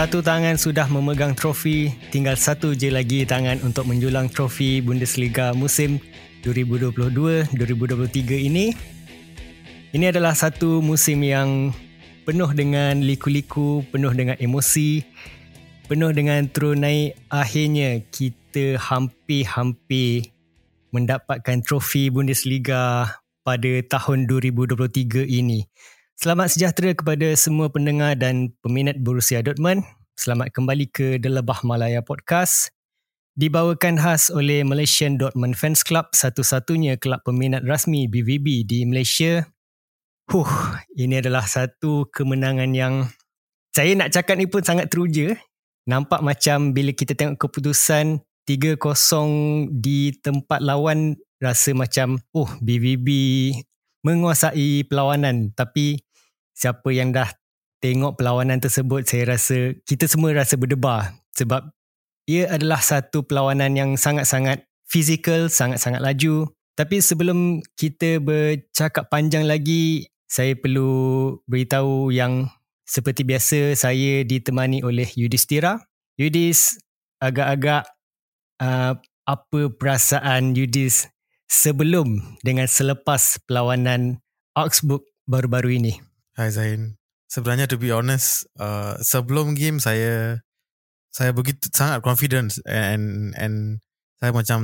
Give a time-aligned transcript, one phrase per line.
[0.00, 6.00] Satu tangan sudah memegang trofi, tinggal satu je lagi tangan untuk menjulang trofi Bundesliga musim
[6.40, 8.72] 2022-2023 ini.
[9.92, 11.76] Ini adalah satu musim yang
[12.24, 15.04] penuh dengan liku-liku, penuh dengan emosi,
[15.84, 17.20] penuh dengan turun naik.
[17.28, 20.32] Akhirnya kita hampir-hampir
[20.96, 23.04] mendapatkan trofi Bundesliga
[23.44, 25.68] pada tahun 2023 ini.
[26.20, 29.88] Selamat sejahtera kepada semua pendengar dan peminat Borussia Dortmund.
[30.20, 32.76] Selamat kembali ke The Lebah Malaya Podcast.
[33.40, 39.48] Dibawakan khas oleh Malaysian Dortmund Fans Club, satu-satunya kelab peminat rasmi BVB di Malaysia.
[40.28, 43.08] Huh, ini adalah satu kemenangan yang
[43.72, 45.40] saya nak cakap ni pun sangat teruja.
[45.88, 48.76] Nampak macam bila kita tengok keputusan 3-0
[49.72, 53.08] di tempat lawan rasa macam oh BVB
[54.04, 56.00] menguasai perlawanan tapi
[56.60, 57.32] siapa yang dah
[57.80, 61.72] tengok perlawanan tersebut saya rasa kita semua rasa berdebar sebab
[62.28, 66.46] ia adalah satu perlawanan yang sangat-sangat fizikal, sangat-sangat laju.
[66.78, 72.46] Tapi sebelum kita bercakap panjang lagi, saya perlu beritahu yang
[72.86, 75.82] seperti biasa saya ditemani oleh Yudhistira.
[76.18, 76.78] Yudis,
[77.18, 77.88] agak-agak
[78.62, 78.94] uh,
[79.26, 81.10] apa perasaan Yudis
[81.50, 84.22] sebelum dengan selepas perlawanan
[84.54, 86.09] Augsburg baru-baru ini?
[86.40, 86.96] Hai Zain.
[87.28, 90.40] Sebenarnya to be honest, uh, sebelum game saya
[91.12, 93.84] saya begitu sangat confident and and
[94.24, 94.60] saya macam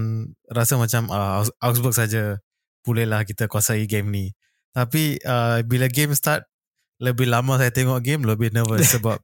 [0.49, 2.41] rasa macam uh, Augsburg saja
[2.81, 4.33] bolehlah kita kuasai game ni.
[4.73, 6.49] Tapi uh, bila game start
[6.97, 9.21] lebih lama saya tengok game lebih nervous sebab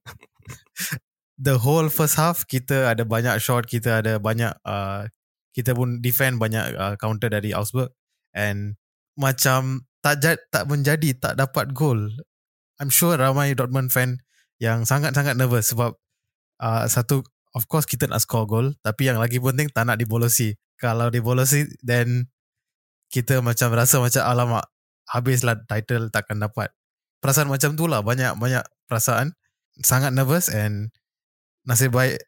[1.41, 5.09] the whole first half kita ada banyak shot, kita ada banyak uh,
[5.57, 7.97] kita pun defend banyak uh, counter dari Augsburg
[8.37, 8.77] and
[9.17, 10.21] macam tak
[10.53, 12.13] tak menjadi tak dapat gol
[12.83, 14.19] I'm sure ramai Dortmund fan
[14.59, 15.95] yang sangat-sangat nervous sebab
[16.59, 17.23] uh, satu
[17.55, 20.59] of course kita nak score goal tapi yang lagi penting tak nak dibolosi.
[20.83, 22.27] Kalau dibolosi then
[23.07, 24.67] kita macam rasa macam alamak
[25.07, 26.75] habislah title takkan dapat.
[27.23, 29.39] Perasaan macam tu lah banyak banyak perasaan
[29.79, 30.91] sangat nervous and
[31.63, 32.19] nasib baik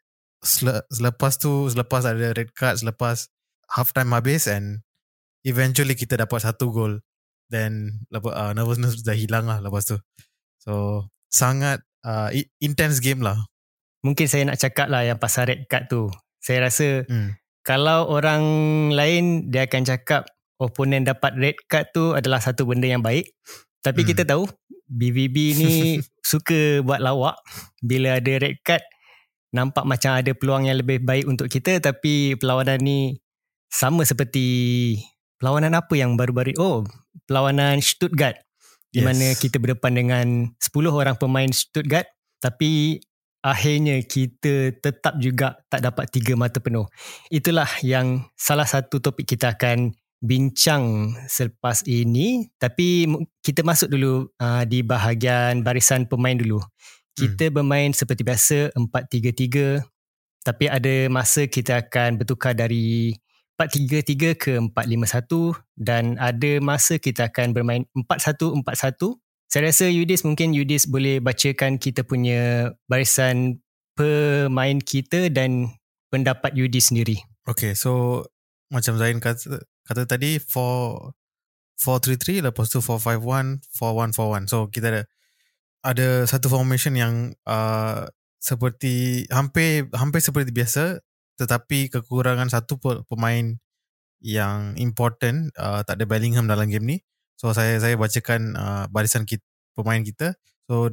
[0.87, 3.27] selepas tu selepas ada red card selepas
[3.75, 4.87] half time habis and
[5.43, 6.93] eventually kita dapat satu gol
[7.51, 9.99] then uh, nervousness dah hilang lah lepas tu.
[10.65, 13.45] So sangat uh, intense game lah.
[14.01, 16.09] Mungkin saya nak cakap lah yang pasal red card tu.
[16.41, 17.37] Saya rasa hmm.
[17.65, 18.43] kalau orang
[18.93, 20.29] lain dia akan cakap
[20.61, 23.33] opponent dapat red card tu adalah satu benda yang baik.
[23.81, 24.09] Tapi hmm.
[24.13, 24.45] kita tahu
[24.89, 25.71] BVB ni
[26.33, 27.37] suka buat lawak.
[27.81, 28.85] Bila ada red card
[29.55, 32.99] nampak macam ada peluang yang lebih baik untuk kita tapi perlawanan ni
[33.71, 34.99] sama seperti
[35.39, 36.83] perlawanan apa yang baru-baru oh
[37.23, 38.44] perlawanan Stuttgart
[38.95, 39.07] di yes.
[39.11, 42.07] mana kita berdepan dengan 10 orang pemain Stuttgart
[42.39, 43.03] tapi
[43.43, 46.87] akhirnya kita tetap juga tak dapat tiga mata penuh.
[47.27, 49.91] Itulah yang salah satu topik kita akan
[50.23, 53.03] bincang selepas ini tapi
[53.43, 56.63] kita masuk dulu uh, di bahagian barisan pemain dulu.
[57.11, 57.53] Kita hmm.
[57.59, 59.83] bermain seperti biasa 4-3-3
[60.47, 63.11] tapi ada masa kita akan bertukar dari
[63.55, 68.59] 4-3-3 ke 4-5-1 dan ada masa kita akan bermain 4-1-4-1.
[69.47, 73.63] Saya rasa Yudis mungkin Yudis boleh bacakan kita punya barisan
[73.95, 75.71] pemain kita dan
[76.11, 77.23] pendapat Yudis sendiri.
[77.47, 78.25] Okay, so
[78.67, 84.51] macam Zain kata, kata tadi 4-3-3 lepas tu 4-5-1, 4-1-4-1.
[84.51, 85.07] So kita ada
[85.85, 88.09] ada satu formation yang uh,
[88.41, 90.97] seperti hampir hampir seperti biasa
[91.35, 93.59] tetapi kekurangan satu pemain
[94.23, 96.97] yang important uh, tak ada Bellingham dalam game ni.
[97.35, 99.43] So saya saya bacakan uh, barisan kita,
[99.75, 100.33] pemain kita.
[100.65, 100.89] So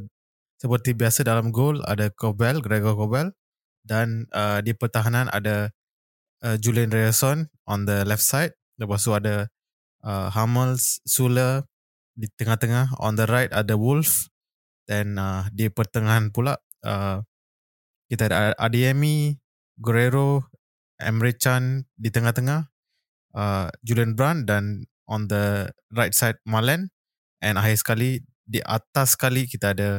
[0.58, 3.34] seperti biasa dalam gol ada Kobel Gregor Kobel
[3.82, 5.70] dan uh, di pertahanan ada
[6.46, 8.54] uh, Julian Reyerson on the left side.
[8.78, 9.50] Lepas tu ada
[10.06, 11.66] uh, Hummels Sula
[12.14, 13.00] di tengah-tengah.
[13.00, 14.30] On the right ada Wolf
[14.86, 17.22] dan uh, di pertengahan pula uh,
[18.10, 19.41] kita ada Adeyemi
[19.78, 20.48] Guerrero,
[21.00, 22.72] Emre Can di tengah-tengah,
[23.36, 26.88] uh, Julian Brand dan on the right side Malen
[27.42, 29.90] and akhir sekali di atas sekali kita ada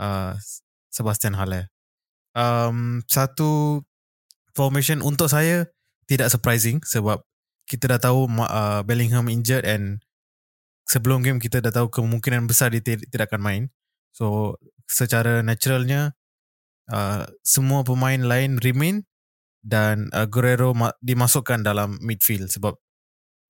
[0.00, 0.34] uh,
[0.90, 1.70] Sebastian Haller.
[2.34, 3.82] Um, satu
[4.54, 5.66] formation untuk saya
[6.06, 7.22] tidak surprising sebab
[7.70, 10.02] kita dah tahu uh, Bellingham injured and
[10.90, 13.62] sebelum game kita dah tahu kemungkinan besar dia tidak akan main.
[14.10, 14.58] So
[14.90, 16.18] secara naturalnya
[16.90, 19.06] uh, semua pemain lain remain
[19.60, 22.76] dan uh, Guerrero ma- dimasukkan dalam midfield sebab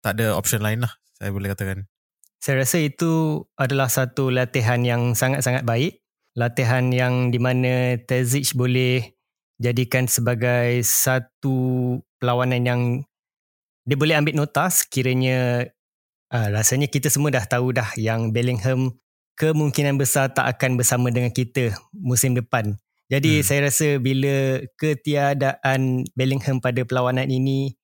[0.00, 1.88] tak ada option lain lah saya boleh katakan.
[2.36, 6.06] Saya rasa itu adalah satu latihan yang sangat-sangat baik
[6.36, 9.16] latihan yang di mana Terzic boleh
[9.56, 12.80] jadikan sebagai satu perlawanan yang
[13.88, 15.64] dia boleh ambil nota sekiranya
[16.28, 18.92] uh, rasanya kita semua dah tahu dah yang Bellingham
[19.40, 22.76] kemungkinan besar tak akan bersama dengan kita musim depan.
[23.06, 23.44] Jadi hmm.
[23.46, 27.78] saya rasa bila ketiadaan Bellingham pada perlawanan ini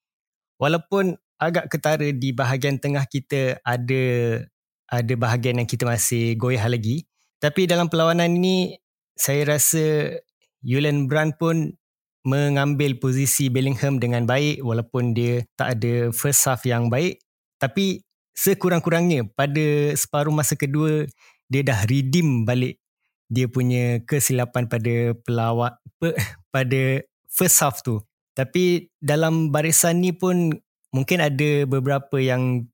[0.58, 4.04] walaupun agak ketara di bahagian tengah kita ada
[4.90, 7.06] ada bahagian yang kita masih goyah lagi
[7.42, 8.78] tapi dalam perlawanan ini
[9.18, 10.18] saya rasa
[10.62, 11.74] Julian Brand pun
[12.22, 17.18] mengambil posisi Bellingham dengan baik walaupun dia tak ada first half yang baik
[17.58, 21.06] tapi sekurang-kurangnya pada separuh masa kedua
[21.50, 22.81] dia dah redeem balik
[23.32, 25.80] dia punya kesilapan pada pelawat
[26.54, 27.00] pada
[27.32, 28.04] first half tu.
[28.36, 30.52] Tapi dalam barisan ni pun
[30.92, 32.68] mungkin ada beberapa yang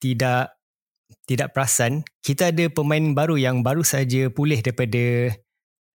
[0.00, 0.56] tidak
[1.28, 2.08] tidak perasan.
[2.24, 5.36] Kita ada pemain baru yang baru saja pulih daripada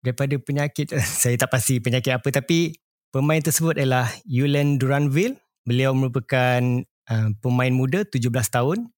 [0.05, 0.93] daripada penyakit.
[1.21, 2.77] Saya tak pasti penyakit apa tapi
[3.09, 5.41] pemain tersebut adalah Yulen Duranville.
[5.65, 6.61] Beliau merupakan
[7.09, 8.91] uh, pemain muda 17 tahun,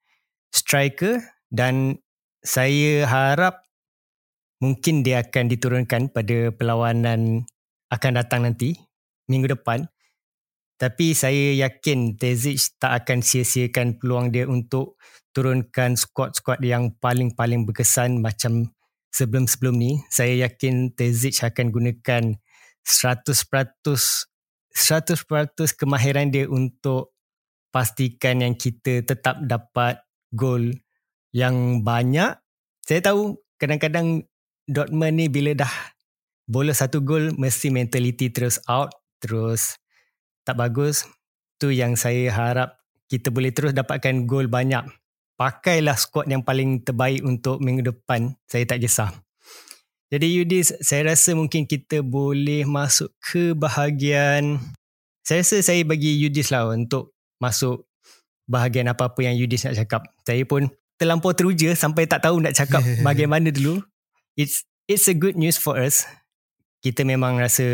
[0.50, 1.22] striker
[1.54, 2.02] dan
[2.46, 3.65] saya harap
[4.60, 7.44] mungkin dia akan diturunkan pada perlawanan
[7.92, 8.76] akan datang nanti
[9.28, 9.88] minggu depan.
[10.76, 15.00] Tapi saya yakin Tezic tak akan sia-siakan peluang dia untuk
[15.32, 18.76] turunkan squad-squad yang paling-paling berkesan macam
[19.16, 20.04] sebelum-sebelum ni.
[20.12, 22.24] Saya yakin Tezic akan gunakan
[22.84, 24.28] 100%
[24.76, 27.16] 100% kemahiran dia untuk
[27.72, 30.04] pastikan yang kita tetap dapat
[30.36, 30.76] gol
[31.32, 32.36] yang banyak.
[32.84, 34.28] Saya tahu kadang-kadang
[34.66, 35.70] Dortmund ni bila dah
[36.50, 39.78] bola satu gol mesti mentality terus out terus
[40.46, 41.06] tak bagus.
[41.58, 44.86] Tu yang saya harap kita boleh terus dapatkan gol banyak.
[45.36, 48.34] Pakailah squad yang paling terbaik untuk minggu depan.
[48.50, 49.12] Saya tak kisah.
[50.10, 54.62] Jadi Yudis saya rasa mungkin kita boleh masuk ke bahagian.
[55.26, 57.90] Saya rasa saya bagi Yudis lah untuk masuk
[58.46, 60.02] bahagian apa-apa yang Yudis nak cakap.
[60.26, 63.84] Saya pun terlampau teruja sampai tak tahu nak cakap bagaimana dulu
[64.36, 66.08] it's it's a good news for us.
[66.84, 67.66] Kita memang rasa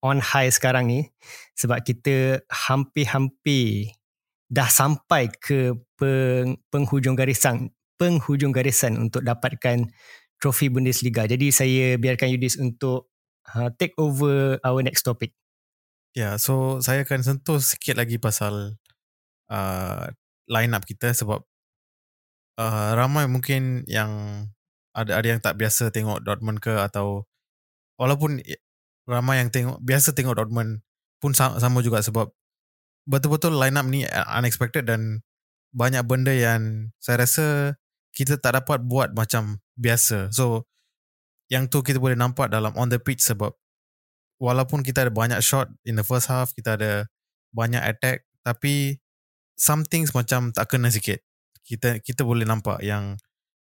[0.00, 1.00] on high sekarang ni
[1.54, 3.92] sebab kita hampir-hampir
[4.48, 7.70] dah sampai ke peng, penghujung garisan
[8.00, 9.92] penghujung garisan untuk dapatkan
[10.40, 11.28] trofi Bundesliga.
[11.28, 13.12] Jadi saya biarkan Yudis untuk
[13.52, 15.36] uh, take over our next topic.
[16.16, 18.80] Ya, yeah, so saya akan sentuh sikit lagi pasal
[19.52, 20.04] uh,
[20.48, 21.44] line up kita sebab
[22.56, 24.42] uh, ramai mungkin yang
[24.96, 27.26] ada ada yang tak biasa tengok Dortmund ke atau
[28.00, 28.42] walaupun
[29.06, 30.82] ramai yang tengok biasa tengok Dortmund
[31.20, 32.32] pun sama juga sebab
[33.04, 35.20] betul-betul line up ni unexpected dan
[35.70, 37.78] banyak benda yang saya rasa
[38.10, 40.34] kita tak dapat buat macam biasa.
[40.34, 40.66] So
[41.50, 43.54] yang tu kita boleh nampak dalam on the pitch sebab
[44.42, 46.92] walaupun kita ada banyak shot in the first half, kita ada
[47.54, 48.98] banyak attack tapi
[49.54, 51.22] some things macam tak kena sikit.
[51.62, 53.14] Kita kita boleh nampak yang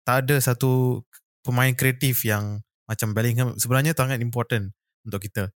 [0.09, 1.05] tak ada satu
[1.45, 4.73] pemain kreatif yang macam Bellingham sebenarnya sangat important
[5.05, 5.53] untuk kita.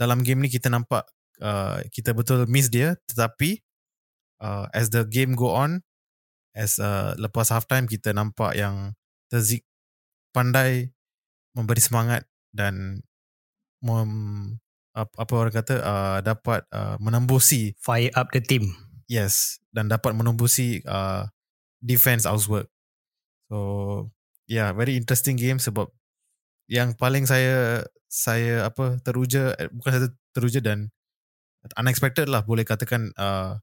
[0.00, 1.04] Dalam game ni kita nampak
[1.44, 3.60] uh, kita betul miss dia tetapi
[4.40, 5.84] uh, as the game go on
[6.56, 8.96] as uh, lepas half time kita nampak yang
[9.32, 9.64] Terzik
[10.36, 10.92] pandai
[11.56, 13.00] memberi semangat dan
[13.80, 14.12] mem,
[14.92, 18.72] apa, apa orang kata uh, dapat uh, menembusi fire up the team.
[19.08, 21.24] Yes dan dapat menembusi uh,
[21.80, 22.68] defense outwork.
[23.52, 24.08] So
[24.48, 25.92] yeah, very interesting game sebab
[26.72, 30.88] yang paling saya saya apa teruja eh, bukan saya teruja dan
[31.76, 33.60] unexpected lah boleh katakan uh,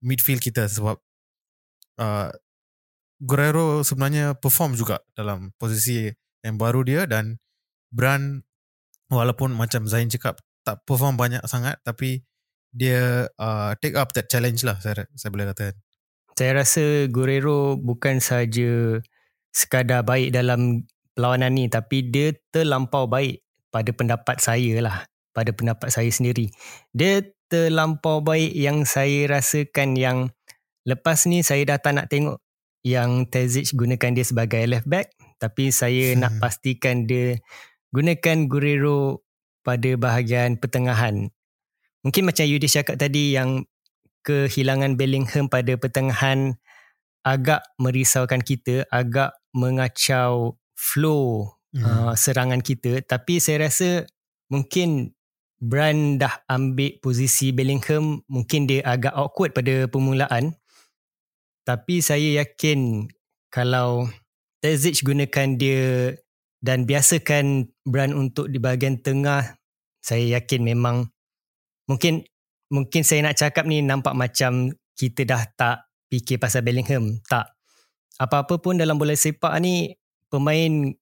[0.00, 0.96] midfield kita sebab
[2.00, 2.32] uh,
[3.20, 6.08] Guerrero sebenarnya perform juga dalam posisi
[6.40, 7.36] yang baru dia dan
[7.92, 8.40] Brand
[9.12, 12.24] walaupun macam Zain cakap tak perform banyak sangat tapi
[12.72, 15.76] dia uh, take up that challenge lah saya saya boleh katakan.
[16.36, 19.00] Saya rasa Guerrero bukan saja
[19.56, 20.84] sekadar baik dalam
[21.16, 23.40] perlawanan ni tapi dia terlampau baik
[23.72, 26.52] pada pendapat saya lah pada pendapat saya sendiri
[26.92, 30.18] dia terlampau baik yang saya rasakan yang
[30.84, 32.36] lepas ni saya dah tak nak tengok
[32.84, 36.20] yang Tezic gunakan dia sebagai left back tapi saya hmm.
[36.20, 37.40] nak pastikan dia
[37.96, 39.24] gunakan Guerrero
[39.64, 41.32] pada bahagian pertengahan
[42.04, 43.64] mungkin macam Yudi cakap tadi yang
[44.20, 46.60] kehilangan Bellingham pada pertengahan
[47.26, 51.82] agak merisaukan kita agak mengacau flow hmm.
[51.82, 53.00] uh, serangan kita.
[53.00, 54.04] Tapi saya rasa
[54.52, 55.16] mungkin
[55.56, 60.52] Brand dah ambil posisi Bellingham mungkin dia agak awkward pada permulaan.
[61.64, 63.08] Tapi saya yakin
[63.48, 64.04] kalau
[64.60, 66.12] Terzic gunakan dia
[66.60, 69.56] dan biasakan brand untuk di bahagian tengah
[70.04, 71.08] saya yakin memang
[71.88, 72.24] mungkin
[72.68, 75.76] mungkin saya nak cakap ni nampak macam kita dah tak
[76.12, 77.20] fikir pasal Bellingham.
[77.24, 77.55] Tak
[78.16, 79.92] apa-apa pun dalam bola sepak ni
[80.32, 80.92] pemain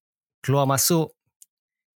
[0.43, 1.15] keluar masuk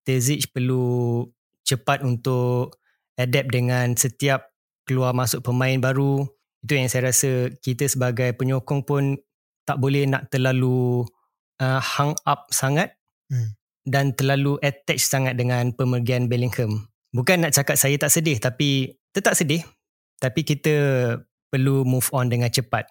[0.09, 1.21] Terzic perlu
[1.69, 2.81] cepat untuk
[3.21, 4.57] adapt dengan setiap
[4.89, 6.25] keluar masuk pemain baru.
[6.65, 9.21] Itu yang saya rasa kita sebagai penyokong pun
[9.69, 11.05] tak boleh nak terlalu
[11.61, 12.97] uh, hung up sangat
[13.29, 13.53] hmm.
[13.85, 16.89] dan terlalu attach sangat dengan pemergian Bellingham.
[17.13, 19.61] Bukan nak cakap saya tak sedih tapi tetap sedih.
[20.19, 20.75] Tapi kita
[21.53, 22.89] perlu move on dengan cepat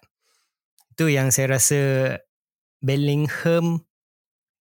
[0.98, 1.80] itu yang saya rasa
[2.82, 3.86] Bellingham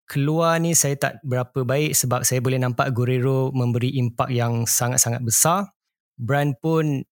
[0.05, 5.25] keluar ni saya tak berapa baik sebab saya boleh nampak Guerrero memberi impak yang sangat-sangat
[5.25, 5.73] besar.
[6.21, 7.09] Brand pun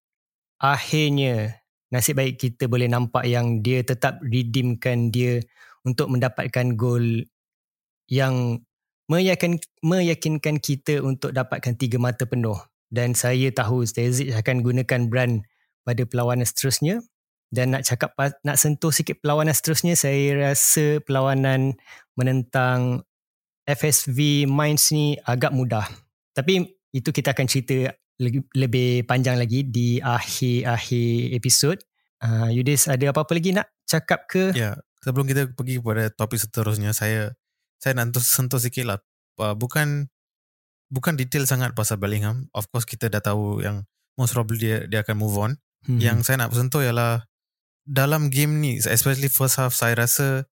[0.61, 1.57] akhirnya
[1.89, 5.41] nasib baik kita boleh nampak yang dia tetap redeemkan dia
[5.89, 7.25] untuk mendapatkan gol
[8.13, 8.61] yang
[9.09, 12.61] meyakin, meyakinkan kita untuk dapatkan tiga mata penuh.
[12.93, 15.49] Dan saya tahu Stezic akan gunakan brand
[15.81, 17.01] pada perlawanan seterusnya
[17.55, 21.79] dan nak cakap nak sentuh sikit perlawanan seterusnya saya rasa perlawanan
[22.19, 23.07] menentang
[23.63, 25.87] FSV Minds ni agak mudah.
[26.35, 31.79] Tapi itu kita akan cerita lebih, panjang lagi di akhir-akhir episod.
[32.19, 34.51] Uh, Yudis ada apa-apa lagi nak cakap ke?
[34.59, 37.37] Ya sebelum kita pergi kepada topik seterusnya saya
[37.77, 38.99] saya nak sentuh sikit lah.
[39.37, 40.09] Uh, bukan
[40.89, 42.49] bukan detail sangat pasal Bellingham.
[42.57, 43.85] Of course kita dah tahu yang
[44.17, 45.55] most probably dia, dia akan move on.
[45.85, 46.01] Hmm.
[46.01, 47.29] yang saya nak sentuh ialah
[47.85, 50.49] dalam game ni especially first half saya rasa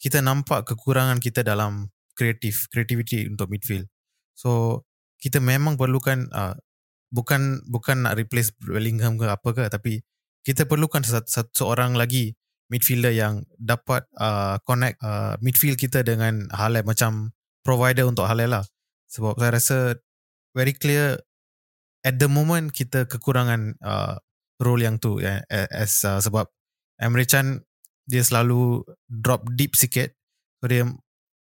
[0.00, 3.88] kita nampak kekurangan kita dalam kreatif creativity untuk midfield.
[4.36, 4.82] So
[5.20, 6.56] kita memang perlukan uh,
[7.12, 10.02] bukan bukan nak replace Bellingham ke apa ke tapi
[10.44, 12.36] kita perlukan satu, satu seorang lagi
[12.68, 17.32] midfielder yang dapat uh, connect uh, midfield kita dengan Halal macam
[17.64, 18.64] provider untuk Halal lah.
[19.08, 19.78] Sebab saya rasa
[20.52, 21.16] very clear
[22.04, 24.20] at the moment kita kekurangan uh,
[24.64, 26.48] role yang tu ya, as uh, sebab
[26.96, 27.60] Emre Can
[28.08, 30.12] dia selalu drop deep sikit.
[30.60, 30.88] So dia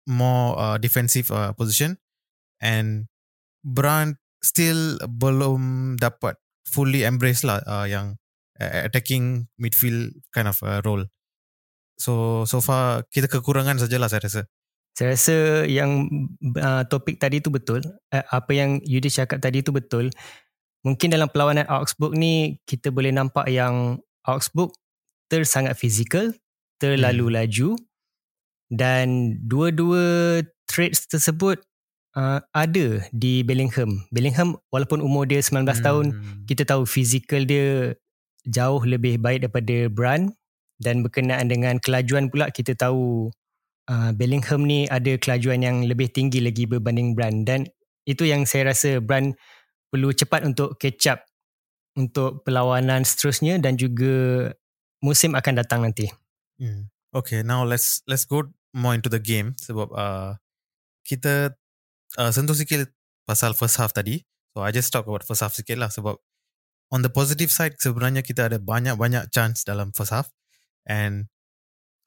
[0.06, 1.98] more uh, defensive uh, position.
[2.62, 3.10] And
[3.62, 8.18] Brandt still belum dapat fully embrace lah uh, yang
[8.62, 11.06] uh, attacking midfield kind of uh, role.
[11.98, 14.42] So so far kita kekurangan sajalah saya rasa.
[14.98, 15.36] Saya rasa
[15.70, 16.10] yang
[16.58, 17.86] uh, topik tadi tu betul.
[18.10, 20.10] Uh, apa yang Yudi cakap tadi tu betul
[20.86, 24.76] mungkin dalam perlawanan Augsburg ni kita boleh nampak yang Augsburg
[25.32, 26.34] tersangat fizikal,
[26.78, 27.36] terlalu hmm.
[27.40, 27.70] laju
[28.68, 31.64] dan dua-dua traits tersebut
[32.20, 34.04] uh, ada di Bellingham.
[34.12, 35.84] Bellingham walaupun umur dia 19 hmm.
[35.84, 36.06] tahun,
[36.50, 37.96] kita tahu fizikal dia
[38.48, 40.32] jauh lebih baik daripada Brand
[40.80, 43.30] dan berkenaan dengan kelajuan pula kita tahu
[43.92, 47.68] uh, Bellingham ni ada kelajuan yang lebih tinggi lagi berbanding Brand dan
[48.08, 49.36] itu yang saya rasa Brand
[49.92, 51.24] perlu cepat untuk catch up
[51.98, 54.52] untuk perlawanan seterusnya dan juga
[55.02, 56.10] musim akan datang nanti.
[56.62, 56.90] Hmm.
[57.16, 60.38] Okay, now let's let's go more into the game sebab uh,
[61.02, 61.56] kita
[62.20, 62.92] uh, sentuh sikit
[63.26, 64.22] pasal first half tadi.
[64.54, 66.18] So I just talk about first half sikit lah sebab
[66.94, 70.32] on the positive side sebenarnya kita ada banyak-banyak chance dalam first half
[70.88, 71.28] and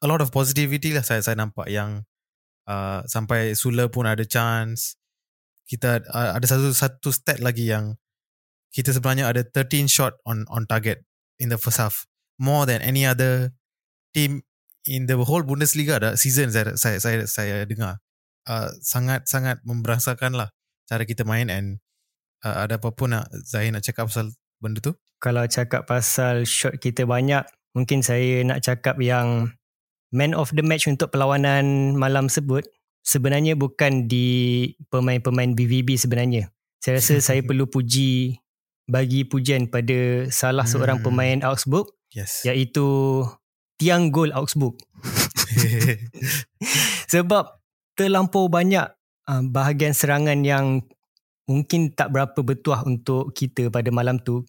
[0.00, 2.04] a lot of positivity lah saya saya nampak yang
[2.68, 4.99] uh, sampai Sula pun ada chance.
[5.70, 7.94] Kita uh, ada satu satu stat lagi yang
[8.74, 11.06] kita sebenarnya ada 13 shot on on target
[11.38, 12.10] in the first half.
[12.42, 13.54] More than any other
[14.10, 14.42] team
[14.82, 18.02] in the whole Bundesliga ada season saya saya saya, saya dengar.
[18.50, 20.50] Uh, sangat sangat memberasakan lah
[20.90, 21.78] cara kita main and
[22.42, 24.98] uh, ada apa pun nak Zahir nak cakap pasal benda tu?
[25.22, 27.46] Kalau cakap pasal shot kita banyak
[27.76, 29.54] mungkin saya nak cakap yang
[30.10, 32.66] man of the match untuk perlawanan malam sebut
[33.00, 38.38] sebenarnya bukan di pemain-pemain BVB sebenarnya saya rasa saya perlu puji
[38.90, 40.72] bagi pujian pada salah hmm.
[40.72, 42.42] seorang pemain Augsburg Yes.
[42.42, 42.86] Iaitu
[43.78, 44.74] tiang gol Augsburg.
[47.12, 47.62] Sebab
[47.94, 48.86] terlampau banyak
[49.30, 50.82] uh, bahagian serangan yang
[51.46, 54.42] mungkin tak berapa bertuah untuk kita pada malam tu.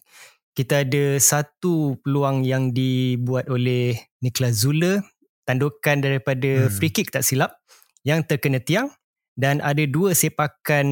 [0.52, 5.00] Kita ada satu peluang yang dibuat oleh Niklas Zule,
[5.48, 6.72] tandukan daripada hmm.
[6.76, 7.56] free kick tak silap
[8.02, 8.90] yang terkena tiang
[9.38, 10.86] dan ada dua sepakan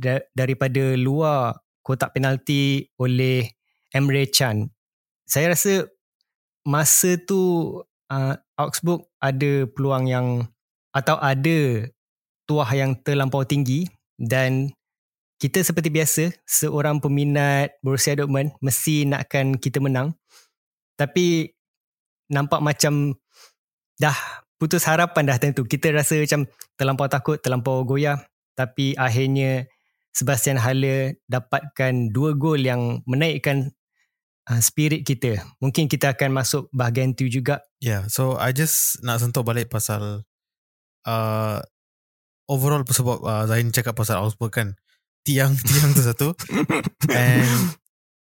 [0.00, 3.52] da- daripada luar kotak penalti oleh
[3.92, 4.70] Emre Can.
[5.28, 5.86] Saya rasa
[6.62, 7.40] masa tu
[8.08, 10.26] uh, Augsburg ada peluang yang
[10.94, 11.88] atau ada
[12.46, 13.88] tuah yang terlampau tinggi
[14.20, 14.70] dan
[15.42, 20.14] kita seperti biasa seorang peminat Borussia Dortmund mesti nakkan kita menang
[20.94, 21.50] tapi
[22.30, 23.16] nampak macam
[23.98, 24.14] dah
[24.62, 25.66] putus harapan dah tentu.
[25.66, 26.46] Kita rasa macam
[26.78, 28.22] terlampau takut, terlampau goyah.
[28.54, 29.66] Tapi akhirnya
[30.14, 33.74] Sebastian Haller dapatkan dua gol yang menaikkan
[34.46, 35.42] uh, spirit kita.
[35.58, 37.58] Mungkin kita akan masuk bahagian tu juga.
[37.82, 40.22] Yeah, so I just nak sentuh balik pasal
[41.10, 41.58] uh,
[42.46, 44.68] overall sebab uh, Zain cakap pasal Augsburg kan.
[45.26, 46.28] Tiang-tiang tu satu.
[47.10, 47.74] And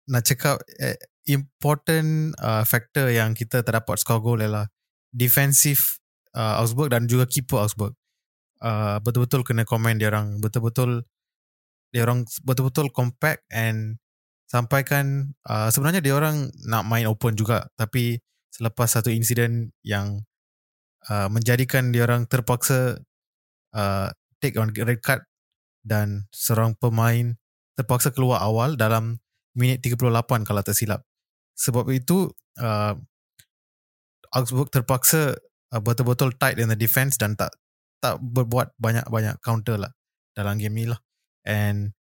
[0.06, 4.70] nak cakap uh, important uh, factor yang kita terdapat score goal ialah
[5.10, 5.98] defensive
[6.38, 7.98] uh, Augsburg dan juga keeper Augsburg.
[8.62, 11.06] Uh, betul-betul kena komen dia orang betul-betul
[11.94, 14.02] dia orang betul-betul compact and
[14.50, 18.18] sampaikan uh, sebenarnya dia orang nak main open juga tapi
[18.50, 20.26] selepas satu insiden yang
[21.06, 22.98] uh, menjadikan dia orang terpaksa
[23.78, 24.10] uh,
[24.42, 25.22] take on red card
[25.86, 27.38] dan seorang pemain
[27.78, 29.22] terpaksa keluar awal dalam
[29.54, 30.02] minit 38
[30.46, 31.02] kalau tak silap.
[31.58, 32.30] Sebab itu
[32.62, 32.94] uh,
[34.34, 35.38] Augsburg terpaksa
[35.74, 37.54] uh, betul-betul tight in the defense dan tak
[37.98, 39.92] tak berbuat banyak-banyak counter lah
[40.38, 41.02] dalam game ni lah.
[41.48, 41.98] And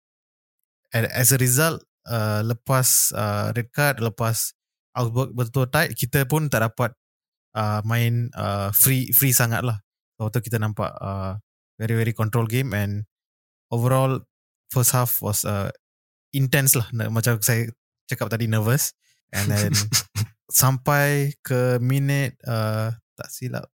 [0.93, 4.53] as a result, uh, lepas uh, red card, lepas
[4.97, 6.93] Augsburg betul-betul tight, kita pun tak dapat
[7.57, 9.81] uh, main uh, free free sangat lah.
[10.17, 11.37] Waktu kita nampak uh,
[11.77, 13.05] very very control game and
[13.69, 14.21] overall
[14.73, 15.69] first half was uh,
[16.33, 16.89] intense lah.
[17.13, 17.69] Macam saya
[18.09, 18.97] cakap tadi nervous
[19.35, 19.73] and then
[20.63, 23.67] sampai ke minit uh, tak silap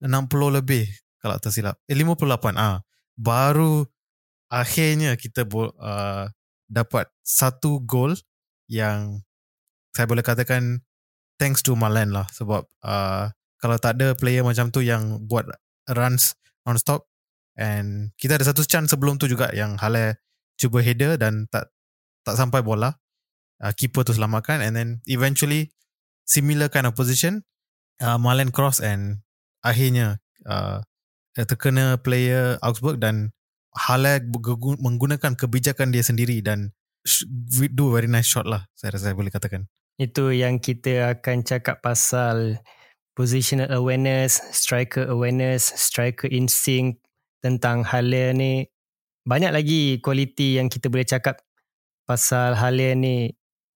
[0.00, 0.88] 60 lebih
[1.20, 1.76] kalau tak silap.
[1.84, 2.80] Eh 58 ah.
[3.20, 3.84] Baru
[4.48, 6.24] akhirnya kita uh,
[6.66, 8.16] dapat satu gol
[8.72, 9.20] yang
[9.92, 10.80] saya boleh katakan
[11.36, 13.28] thanks to Malen lah sebab uh,
[13.60, 15.44] kalau tak ada player macam tu yang buat
[15.92, 17.04] runs non-stop
[17.60, 20.16] and kita ada satu chance sebelum tu juga yang Hale
[20.56, 21.68] cuba header dan tak
[22.24, 22.96] tak sampai bola
[23.60, 25.68] uh, keeper tu selamatkan and then eventually
[26.24, 27.44] similar kind of position
[28.02, 29.22] uh, Malen cross and
[29.60, 30.80] akhirnya uh,
[31.36, 33.32] terkena player Augsburg dan
[33.70, 34.18] Halle
[34.82, 36.74] menggunakan kebijakan dia sendiri dan
[37.70, 39.70] do very nice shot lah saya rasa saya boleh katakan.
[40.00, 42.58] Itu yang kita akan cakap pasal
[43.14, 47.04] positional awareness striker awareness striker instinct
[47.44, 48.64] tentang Halle ni.
[49.22, 51.44] Banyak lagi kualiti yang kita boleh cakap
[52.08, 53.30] pasal Halle ni.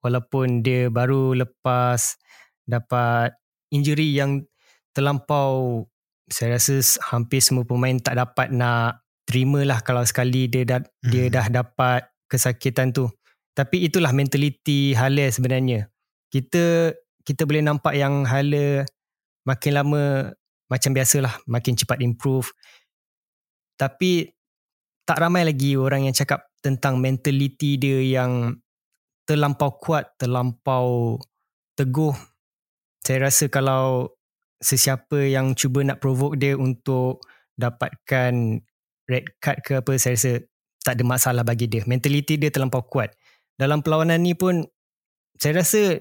[0.04, 2.20] Walaupun dia baru lepas
[2.68, 3.32] dapat
[3.74, 4.46] injury yang
[4.94, 5.84] terlampau
[6.30, 6.80] saya rasa
[7.12, 11.10] hampir semua pemain tak dapat nak terima lah kalau sekali dia dah, hmm.
[11.10, 13.08] dia dah dapat kesakitan tu.
[13.54, 15.90] Tapi itulah mentaliti Hala sebenarnya.
[16.32, 16.90] Kita
[17.24, 18.84] kita boleh nampak yang Hala
[19.46, 20.32] makin lama
[20.68, 22.50] macam biasalah makin cepat improve.
[23.76, 24.26] Tapi
[25.04, 28.56] tak ramai lagi orang yang cakap tentang mentaliti dia yang
[29.28, 31.20] terlampau kuat, terlampau
[31.76, 32.16] teguh.
[33.04, 34.16] Saya rasa kalau
[34.64, 37.20] sesiapa yang cuba nak provoke dia untuk
[37.60, 38.64] dapatkan
[39.04, 40.32] red card ke apa saya rasa
[40.80, 41.84] tak ada masalah bagi dia.
[41.84, 43.12] Mentaliti dia terlampau kuat.
[43.60, 44.64] Dalam perlawanan ni pun
[45.36, 46.00] saya rasa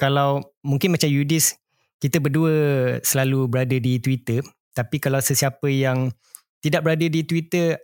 [0.00, 1.56] kalau mungkin macam Yudis
[2.00, 2.52] kita berdua
[3.00, 4.44] selalu berada di Twitter
[4.76, 6.12] tapi kalau sesiapa yang
[6.60, 7.80] tidak berada di Twitter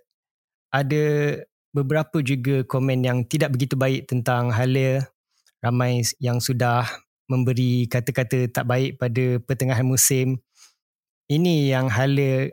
[0.68, 1.04] ada
[1.72, 5.08] beberapa juga komen yang tidak begitu baik tentang Halia
[5.64, 6.84] ramai yang sudah
[7.32, 10.36] memberi kata-kata tak baik pada pertengahan musim.
[11.32, 12.52] Ini yang hala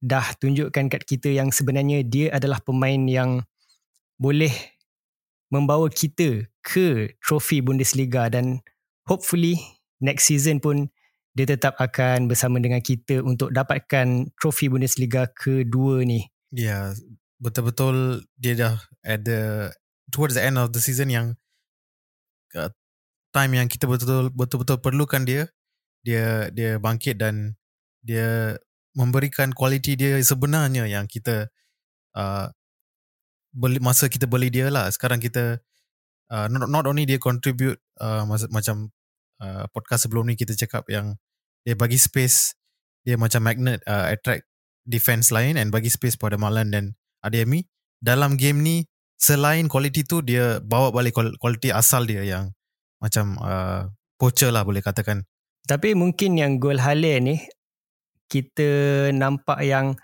[0.00, 3.44] dah tunjukkan kat kita yang sebenarnya dia adalah pemain yang
[4.16, 4.52] boleh
[5.52, 8.64] membawa kita ke trofi Bundesliga dan
[9.04, 9.60] hopefully
[10.00, 10.88] next season pun
[11.34, 16.24] dia tetap akan bersama dengan kita untuk dapatkan trofi Bundesliga kedua ni.
[16.54, 16.84] Ya, yeah,
[17.42, 19.68] betul-betul dia dah at the
[20.14, 21.34] towards the end of the season yang
[22.54, 22.70] uh,
[23.34, 25.50] time yang kita betul-betul betul-betul perlukan dia
[26.06, 27.58] dia dia bangkit dan
[28.04, 28.54] dia
[28.94, 31.50] memberikan kualiti dia sebenarnya yang kita
[32.14, 32.46] uh,
[33.50, 34.86] beli masa kita beli dia lah.
[34.90, 35.58] Sekarang kita
[36.30, 38.94] uh, not, not only dia contribute uh, masa, macam
[39.42, 41.18] uh, podcast sebelum ni kita cakap yang
[41.66, 42.54] dia bagi space
[43.02, 44.46] dia macam magnet uh, attract
[44.84, 46.84] defense lain and bagi space pada Malan dan
[47.24, 47.64] Ademi
[48.04, 48.76] dalam game ni
[49.16, 52.52] selain kualiti tu dia bawa balik kualiti asal dia yang
[53.04, 55.28] macam uh, poacher lah boleh katakan.
[55.68, 57.36] Tapi mungkin yang gol Halil ni
[58.32, 60.00] kita nampak yang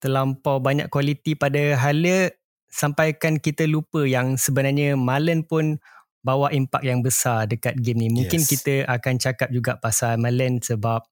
[0.00, 2.32] terlampau banyak kualiti pada Halil
[2.72, 5.76] sampaikan kita lupa yang sebenarnya Malen pun
[6.24, 8.08] bawa impak yang besar dekat game ni.
[8.08, 8.48] Mungkin yes.
[8.48, 11.04] kita akan cakap juga pasal Malen sebab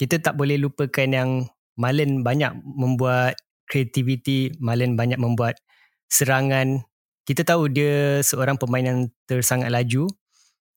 [0.00, 1.30] kita tak boleh lupakan yang
[1.76, 3.36] Malen banyak membuat
[3.68, 5.60] kreativiti, Malen banyak membuat
[6.08, 6.84] serangan.
[7.22, 10.10] Kita tahu dia seorang pemain yang tersangat laju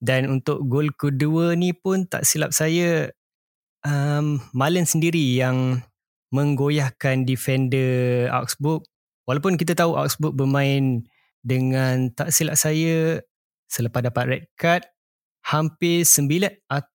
[0.03, 3.11] dan untuk gol kedua ni pun tak silap saya
[3.85, 5.81] um, Malen sendiri yang
[6.33, 8.83] menggoyahkan defender Augsburg.
[9.25, 11.07] Walaupun kita tahu Augsburg bermain
[11.45, 13.21] dengan tak silap saya
[13.69, 14.83] selepas dapat red card
[15.45, 16.41] hampir 9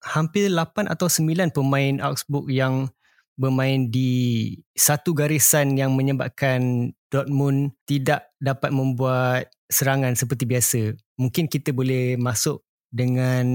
[0.05, 2.89] hampir 8 atau 9 pemain Augsburg yang
[3.35, 10.81] bermain di satu garisan yang menyebabkan Dortmund tidak dapat membuat serangan seperti biasa.
[11.19, 12.63] Mungkin kita boleh masuk
[12.95, 13.45] dengan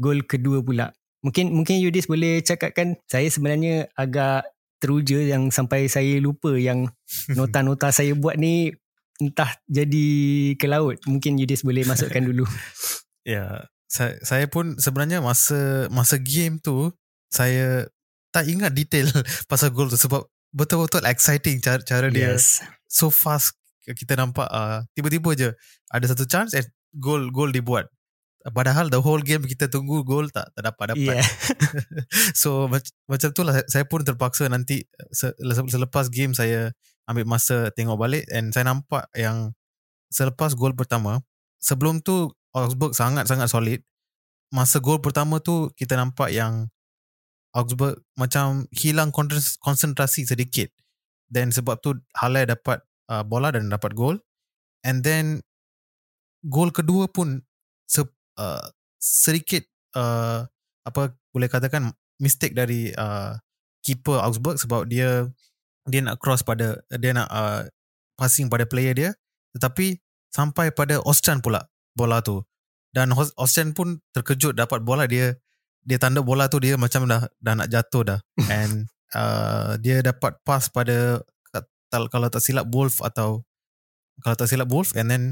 [0.00, 0.96] gol kedua pula.
[1.20, 4.48] Mungkin mungkin Yudis boleh cakapkan saya sebenarnya agak
[4.80, 6.88] teruja yang sampai saya lupa yang
[7.38, 8.72] nota-nota saya buat ni
[9.20, 10.08] entah jadi
[10.56, 10.98] ke laut.
[11.04, 12.48] Mungkin Yudis boleh masukkan dulu.
[13.28, 16.88] ya, saya, saya pun sebenarnya masa masa game tu
[17.28, 17.86] saya
[18.32, 19.06] tak ingat detail
[19.52, 20.24] pasal gol tu sebab
[20.56, 22.64] betul-betul exciting cara, cara dia yes.
[22.88, 25.48] so fast kita nampak uh, tiba-tiba je
[25.92, 27.88] ada satu chance and gol gol dibuat
[28.50, 31.14] Padahal the whole game kita tunggu gol tak tak dapat dapat.
[31.22, 31.26] Yeah.
[32.42, 34.82] so mac- macam tu lah saya pun terpaksa nanti
[35.70, 36.74] selepas game saya
[37.06, 39.54] ambil masa tengok balik and saya nampak yang
[40.10, 41.22] selepas gol pertama
[41.62, 43.80] sebelum tu Augsburg sangat-sangat solid.
[44.52, 46.68] Masa gol pertama tu kita nampak yang
[47.56, 49.08] Augsburg macam hilang
[49.62, 50.68] konsentrasi sedikit.
[51.32, 54.20] Then sebab tu Halle dapat uh, bola dan dapat gol.
[54.84, 55.40] And then
[56.44, 57.46] gol kedua pun
[58.38, 58.64] uh,
[59.00, 59.66] sedikit
[59.96, 60.46] uh,
[60.86, 61.90] apa boleh katakan
[62.22, 63.34] mistake dari uh,
[63.82, 65.26] keeper Augsburg sebab dia
[65.90, 67.66] dia nak cross pada dia nak uh,
[68.14, 69.10] passing pada player dia
[69.58, 70.00] tetapi
[70.32, 72.40] sampai pada Ostjan pula bola tu.
[72.92, 75.36] Dan Ostjan pun terkejut dapat bola dia
[75.82, 78.18] dia tanda bola tu dia macam dah dah nak jatuh dah.
[78.52, 81.20] And uh, dia dapat pass pada
[81.92, 83.44] kalau tak silap Wolf atau
[84.24, 85.22] kalau tak silap Wolf and then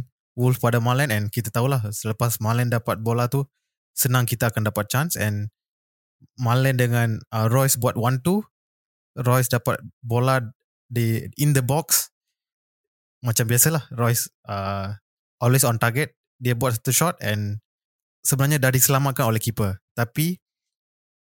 [0.41, 3.45] Wolf pada Malen and kita tahulah selepas Malen dapat bola tu
[3.93, 5.53] senang kita akan dapat chance and
[6.41, 8.49] Malen dengan uh, Royce buat 1-2
[9.19, 10.39] Royce dapat bola
[10.91, 12.11] di in the box.
[13.21, 14.95] Macam biasalah Royce uh,
[15.43, 16.15] always on target.
[16.41, 17.61] Dia buat satu shot and
[18.25, 19.83] sebenarnya dah diselamatkan oleh keeper.
[19.93, 20.41] Tapi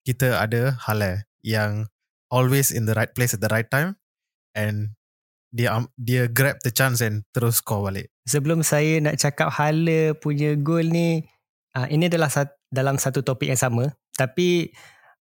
[0.07, 1.91] kita ada Halle yang
[2.33, 4.01] always in the right place at the right time
[4.57, 4.97] and
[5.51, 8.07] dia dia grab the chance and terus score balik.
[8.27, 11.27] Sebelum saya nak cakap Hala punya gol ni,
[11.75, 13.91] uh, ini adalah sat, dalam satu topik yang sama.
[14.15, 14.71] Tapi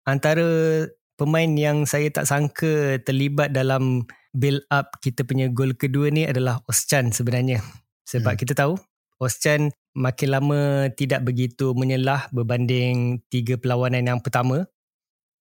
[0.06, 0.86] antara
[1.18, 6.62] pemain yang saya tak sangka terlibat dalam build up kita punya gol kedua ni adalah
[6.70, 7.66] Oschan sebenarnya.
[8.06, 8.42] Sebab hmm.
[8.46, 8.78] kita tahu
[9.20, 14.70] Oschan makin lama tidak begitu menyelah berbanding tiga perlawanan yang pertama.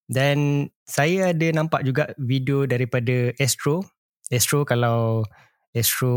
[0.09, 3.85] Dan saya ada nampak juga video daripada Astro
[4.29, 5.25] Astro kalau
[5.73, 6.15] Astro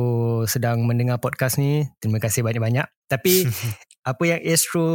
[0.47, 2.87] sedang mendengar podcast ni, terima kasih banyak-banyak.
[3.07, 3.47] Tapi
[4.09, 4.89] apa yang Astro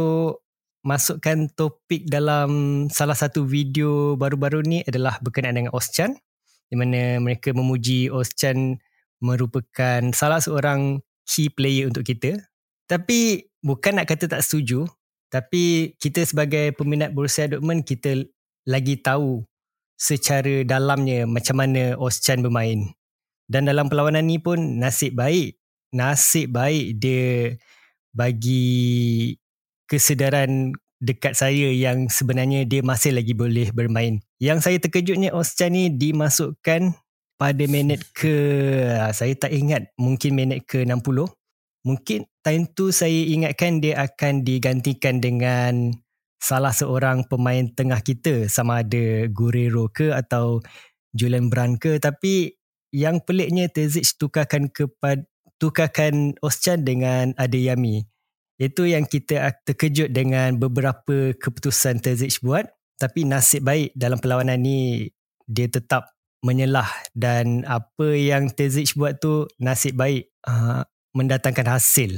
[0.85, 6.15] masukkan topik dalam salah satu video baru-baru ni adalah berkenaan dengan Oschan
[6.67, 8.79] di mana mereka memuji Oschan
[9.17, 12.37] merupakan salah seorang key player untuk kita.
[12.87, 14.87] Tapi bukan nak kata tak setuju,
[15.27, 18.23] tapi kita sebagai peminat Borussia Dortmund kita
[18.63, 19.43] lagi tahu
[19.97, 22.93] secara dalamnya macam mana Oschan bermain.
[23.47, 25.55] Dan dalam perlawanan ni pun nasib baik.
[25.95, 27.55] Nasib baik dia
[28.11, 29.33] bagi
[29.87, 34.19] kesedaran dekat saya yang sebenarnya dia masih lagi boleh bermain.
[34.41, 36.91] Yang saya terkejutnya Oschan ni dimasukkan
[37.37, 38.35] pada minit ke
[38.97, 40.99] ah, saya tak ingat mungkin minit ke 60.
[41.87, 45.95] Mungkin time tu saya ingatkan dia akan digantikan dengan
[46.41, 50.59] salah seorang pemain tengah kita sama ada Guerrero ke atau
[51.15, 52.56] Julian Brand ke tapi
[52.97, 55.21] yang peliknya Terzic tukarkan kepada
[55.61, 58.09] tukarkan Oschan dengan Adeyemi.
[58.57, 62.65] Itu yang kita terkejut dengan beberapa keputusan Terzic buat.
[62.97, 65.13] Tapi nasib baik dalam perlawanan ni
[65.45, 70.81] dia tetap menyelah dan apa yang Terzic buat tu nasib baik uh,
[71.13, 72.17] mendatangkan hasil.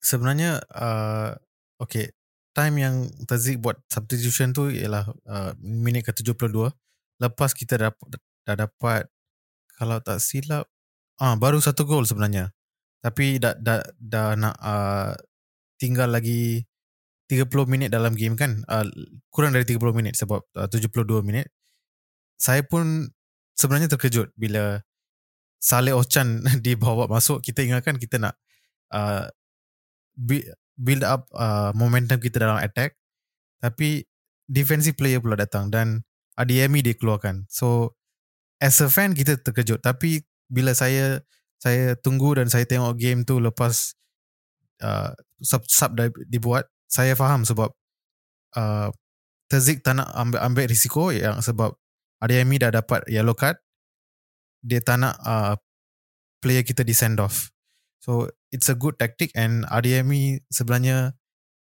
[0.00, 1.36] Sebenarnya uh,
[1.76, 2.16] okay
[2.56, 2.94] time yang
[3.28, 6.70] Terzic buat substitution tu ialah uh, minit ke-72
[7.18, 9.10] lepas kita dapat dah dapat
[9.74, 10.70] kalau tak silap
[11.18, 12.50] ah baru satu gol sebenarnya.
[13.04, 15.12] Tapi dah dah dah nak uh,
[15.76, 16.64] tinggal lagi
[17.28, 18.64] 30 minit dalam game kan.
[18.64, 18.86] Uh,
[19.28, 21.52] kurang dari 30 minit sebab uh, 72 minit.
[22.40, 23.12] Saya pun
[23.54, 24.80] sebenarnya terkejut bila
[25.60, 27.44] Saleh Ochan dibawa masuk.
[27.44, 28.34] Kita ingatkan kita nak
[28.92, 29.28] uh,
[30.76, 32.96] build up uh, momentum kita dalam attack.
[33.60, 34.04] Tapi
[34.44, 37.46] defensive player pula datang dan Adiemi dikeluarkan.
[37.46, 37.94] So
[38.60, 41.22] as a fan kita terkejut tapi bila saya
[41.58, 43.96] saya tunggu dan saya tengok game tu lepas
[44.84, 45.96] uh, sub sub
[46.28, 47.72] dibuat saya faham sebab
[48.54, 48.92] uh,
[49.44, 51.76] Terzik tak nak ambil, ambil risiko yang sebab
[52.24, 53.60] Adeyemi dah dapat yellow card.
[54.64, 55.54] Dia tak nak uh,
[56.40, 57.52] player kita di send off.
[58.00, 61.12] So it's a good tactic and Adeyemi sebenarnya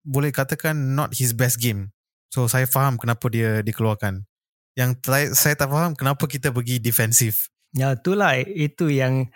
[0.07, 1.91] boleh katakan not his best game.
[2.31, 4.23] So saya faham kenapa dia dikeluarkan.
[4.77, 4.91] Yang
[5.33, 7.49] saya tak faham kenapa kita pergi defensif.
[7.73, 9.33] Ya itulah itu yang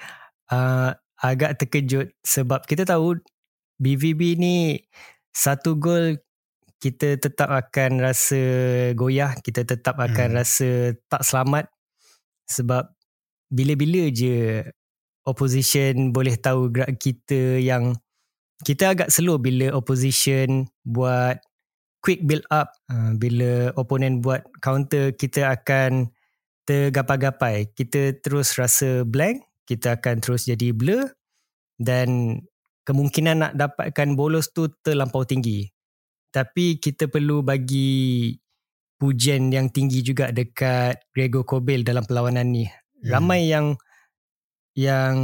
[0.53, 3.17] uh, agak terkejut sebab kita tahu
[3.81, 4.57] BVB ni
[5.33, 6.21] satu gol
[6.81, 8.41] kita tetap akan rasa
[8.97, 10.39] goyah, kita tetap akan hmm.
[10.41, 11.69] rasa tak selamat
[12.49, 12.89] sebab
[13.53, 14.65] bila-bila je
[15.29, 17.93] opposition boleh tahu gerak kita yang
[18.65, 21.41] kita agak slow bila opposition buat
[22.01, 26.13] quick build up uh, bila opponent buat counter kita akan
[26.65, 31.13] tergapai-gapai kita terus rasa blank kita akan terus jadi blur
[31.81, 32.41] dan
[32.85, 35.69] kemungkinan nak dapatkan bolos tu terlampau tinggi
[36.31, 38.35] tapi kita perlu bagi
[39.01, 42.69] pujian yang tinggi juga dekat Gregor Kobel dalam perlawanan ni.
[42.69, 43.17] Hmm.
[43.17, 43.67] Ramai yang
[44.77, 45.17] yang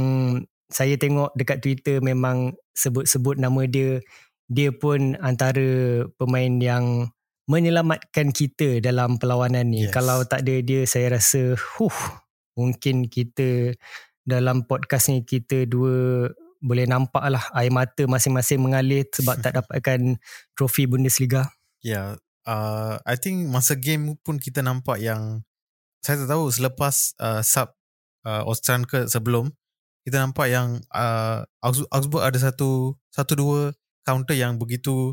[0.67, 4.01] saya tengok dekat Twitter memang sebut-sebut nama dia.
[4.47, 7.11] Dia pun antara pemain yang
[7.47, 9.87] menyelamatkan kita dalam perlawanan ni.
[9.87, 9.95] Yes.
[9.95, 11.99] Kalau tak ada dia saya rasa huh
[12.59, 13.75] mungkin kita
[14.27, 16.27] dalam podcast ni kita dua
[16.59, 20.19] boleh nampak lah air mata masing-masing mengalir sebab tak dapatkan
[20.57, 21.47] trofi Bundesliga.
[21.79, 22.07] Ya, yeah,
[22.43, 25.45] uh, I think masa game pun kita nampak yang
[26.03, 27.71] saya tak tahu selepas uh, sub
[28.27, 29.53] uh, Australian ke sebelum
[30.07, 33.61] kita nampak yang uh, Augsburg ada satu satu dua
[34.07, 35.11] counter yang begitu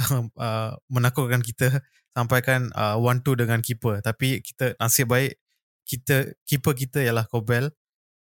[0.40, 1.84] uh, menakutkan kita
[2.16, 5.36] sampaikan uh, one two dengan keeper tapi kita nasib baik
[5.84, 7.68] kita keeper kita ialah Kobel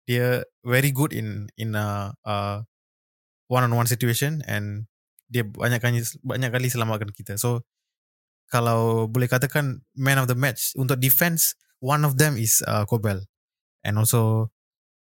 [0.03, 2.59] dia very good in in a uh,
[3.47, 4.91] one on one situation and
[5.31, 7.39] dia banyak kali banyak kali selamatkan kita.
[7.39, 7.63] So
[8.51, 13.23] kalau boleh katakan man of the match untuk defense one of them is uh, Kobel.
[13.83, 14.51] And also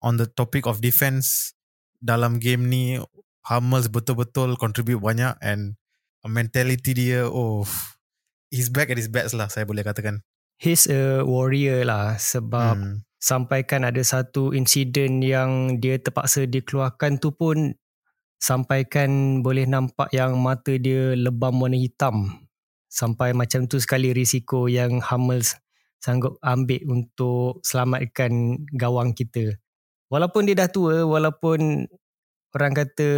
[0.01, 1.53] on the topic of defense
[2.01, 2.97] dalam game ni
[3.45, 5.77] Hummels betul-betul contribute banyak and
[6.25, 7.65] mentality dia oh
[8.53, 10.21] he's back at his best lah saya boleh katakan.
[10.61, 12.95] He's a warrior lah sebab hmm.
[13.17, 17.73] sampaikan ada satu insiden yang dia terpaksa dikeluarkan tu pun
[18.37, 22.45] sampaikan boleh nampak yang mata dia lebam warna hitam.
[22.91, 25.57] Sampai macam tu sekali risiko yang Hummels
[25.97, 29.57] sanggup ambil untuk selamatkan gawang kita.
[30.11, 31.87] Walaupun dia dah tua walaupun
[32.55, 33.09] orang kata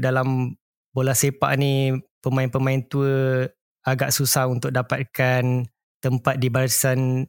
[0.00, 0.56] dalam
[0.92, 1.92] bola sepak ni
[2.24, 3.46] pemain-pemain tua
[3.86, 5.68] agak susah untuk dapatkan
[6.02, 7.24] tempat di barisan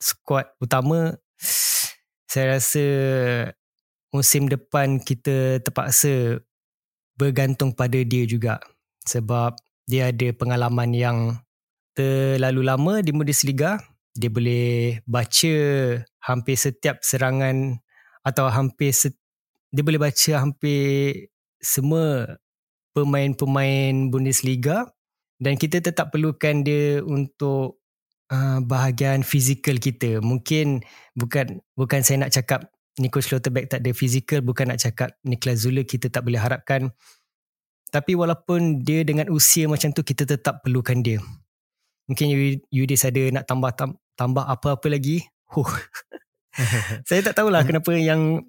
[0.00, 1.16] skuad utama.
[2.26, 2.86] Saya rasa
[4.10, 6.42] musim depan kita terpaksa
[7.16, 8.60] bergantung pada dia juga
[9.06, 9.56] sebab
[9.86, 11.18] dia ada pengalaman yang
[11.96, 13.80] terlalu lama di Bundesliga.
[14.16, 15.54] Dia boleh baca
[16.24, 17.78] hampir setiap serangan
[18.26, 19.16] atau hampir se-
[19.76, 21.28] dia boleh baca hampir
[21.60, 22.40] semua
[22.96, 24.88] pemain-pemain Bundesliga
[25.36, 27.84] dan kita tetap perlukan dia untuk
[28.32, 30.24] uh, bahagian fizikal kita.
[30.24, 30.80] Mungkin
[31.12, 35.84] bukan bukan saya nak cakap Nico Schlotterbeck tak ada fizikal, bukan nak cakap Niklas Zule
[35.84, 36.88] kita tak boleh harapkan.
[37.92, 41.20] Tapi walaupun dia dengan usia macam tu kita tetap perlukan dia.
[42.08, 42.26] Mungkin
[42.72, 43.76] Yudis ada nak tambah
[44.16, 45.20] tambah apa-apa lagi.
[45.52, 45.68] Huh.
[47.08, 48.40] saya tak tahulah kenapa yang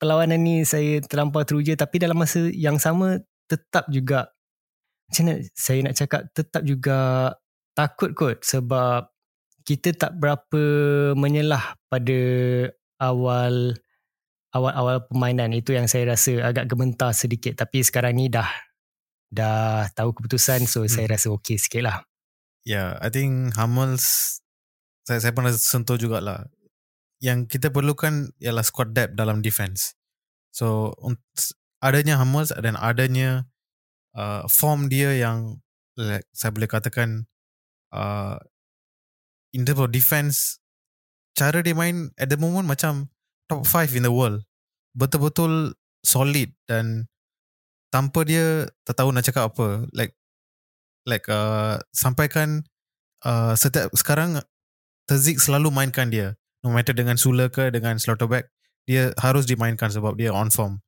[0.00, 4.32] perlawanan ni saya terlampau teruja tapi dalam masa yang sama tetap juga
[5.12, 6.98] macam mana saya nak cakap tetap juga
[7.76, 9.12] takut kot sebab
[9.68, 10.62] kita tak berapa
[11.14, 12.20] menyelah pada
[12.96, 13.76] awal
[14.50, 18.48] awal-awal permainan itu yang saya rasa agak gementar sedikit tapi sekarang ni dah
[19.30, 20.90] dah tahu keputusan so hmm.
[20.90, 22.02] saya rasa okey sikit lah.
[22.66, 24.38] Yeah, I think Hummels
[25.06, 26.50] saya saya pernah sentuh jugalah.
[27.20, 29.92] Yang kita perlukan ialah squad depth dalam defense.
[30.50, 30.96] So
[31.84, 33.44] adanya Hummels dan adanya
[34.16, 35.60] uh, form dia yang
[35.94, 37.28] like, saya boleh katakan
[37.92, 38.40] uh,
[39.52, 40.58] in terms of defense
[41.36, 43.12] cara dia main at the moment macam
[43.46, 44.42] top 5 in the world.
[44.96, 47.06] Betul-betul solid dan
[47.92, 49.86] tanpa dia tak tahu nak cakap apa.
[49.92, 50.16] Like
[51.04, 52.64] like uh, sampaikan
[53.28, 54.40] uh, setiap sekarang
[55.10, 58.52] Terzik selalu mainkan dia no matter dengan Sula ke dengan Slaughterback
[58.88, 60.80] dia harus dimainkan sebab dia on form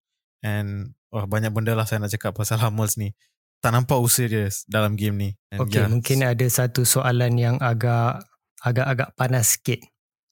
[0.43, 3.13] and oh, banyak benda lah saya nak cakap pasal Hummels ni
[3.63, 5.89] tak nampak usia dia dalam game ni and Okay, yeah.
[5.89, 8.27] mungkin ada satu soalan yang agak
[8.63, 9.83] agak-agak panas sikit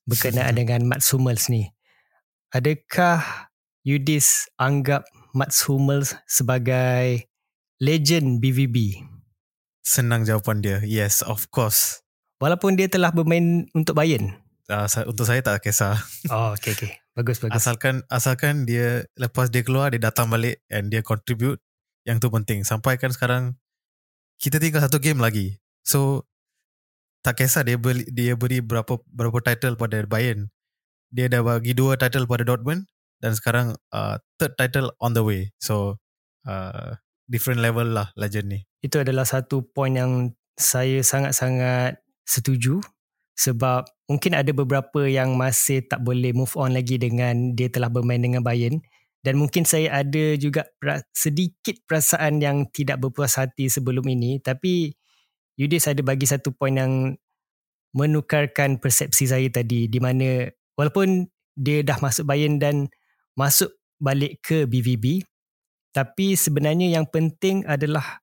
[0.06, 1.70] berkenaan dengan Mats Hummels ni.
[2.50, 3.50] Adakah
[3.86, 7.30] Yudis anggap Mats Hummels sebagai
[7.78, 9.06] legend BVB?
[9.86, 10.78] Senang jawapan dia.
[10.82, 12.02] Yes, of course.
[12.42, 14.34] Walaupun dia telah bermain untuk Bayern.
[14.70, 15.98] Uh, untuk saya tak kisah.
[16.34, 17.02] Oh, okay, okay.
[17.18, 17.58] Bagus, bagus.
[17.58, 21.58] Asalkan asalkan dia lepas dia keluar, dia datang balik and dia contribute,
[22.06, 22.62] yang tu penting.
[22.62, 23.58] Sampai kan sekarang,
[24.38, 25.58] kita tinggal satu game lagi.
[25.82, 26.30] So,
[27.26, 30.48] tak kisah dia beli, dia beri berapa berapa title pada Bayern.
[31.10, 32.86] Dia dah bagi dua title pada Dortmund
[33.18, 35.50] dan sekarang uh, third title on the way.
[35.58, 35.98] So,
[36.46, 36.94] uh,
[37.26, 38.60] different level lah legend ni.
[38.80, 42.80] Itu adalah satu point yang saya sangat-sangat setuju
[43.40, 48.20] sebab mungkin ada beberapa yang masih tak boleh move on lagi dengan dia telah bermain
[48.20, 48.84] dengan Bayern.
[49.20, 50.68] Dan mungkin saya ada juga
[51.12, 54.40] sedikit perasaan yang tidak berpuas hati sebelum ini.
[54.40, 54.92] Tapi
[55.56, 57.16] Yudis ada bagi satu point yang
[57.96, 62.88] menukarkan persepsi saya tadi di mana walaupun dia dah masuk Bayern dan
[63.36, 65.24] masuk balik ke BVB
[65.90, 68.22] tapi sebenarnya yang penting adalah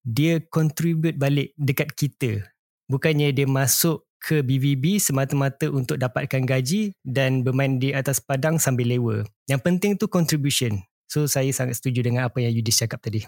[0.00, 2.48] dia contribute balik dekat kita.
[2.88, 8.90] Bukannya dia masuk ke BVB semata-mata untuk dapatkan gaji dan bermain di atas padang sambil
[8.90, 9.16] lewa.
[9.46, 10.82] Yang penting tu contribution.
[11.08, 13.24] So saya sangat setuju dengan apa yang Yudis cakap tadi.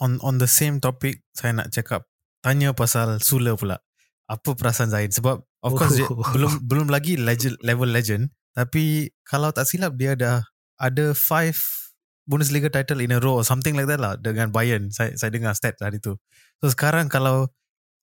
[0.00, 2.08] On on the same topic, saya nak cakap
[2.40, 3.84] tanya pasal Sula pula.
[4.30, 5.12] Apa perasaan Zain?
[5.12, 5.98] Sebab of course oh.
[6.00, 8.32] dia, belum belum lagi legend, level legend.
[8.56, 10.40] Tapi kalau tak silap dia dah
[10.80, 11.58] ada five
[12.30, 14.88] Bundesliga title in a row or something like that lah dengan Bayern.
[14.94, 16.14] Saya saya dengar stat hari tu.
[16.62, 17.50] So sekarang kalau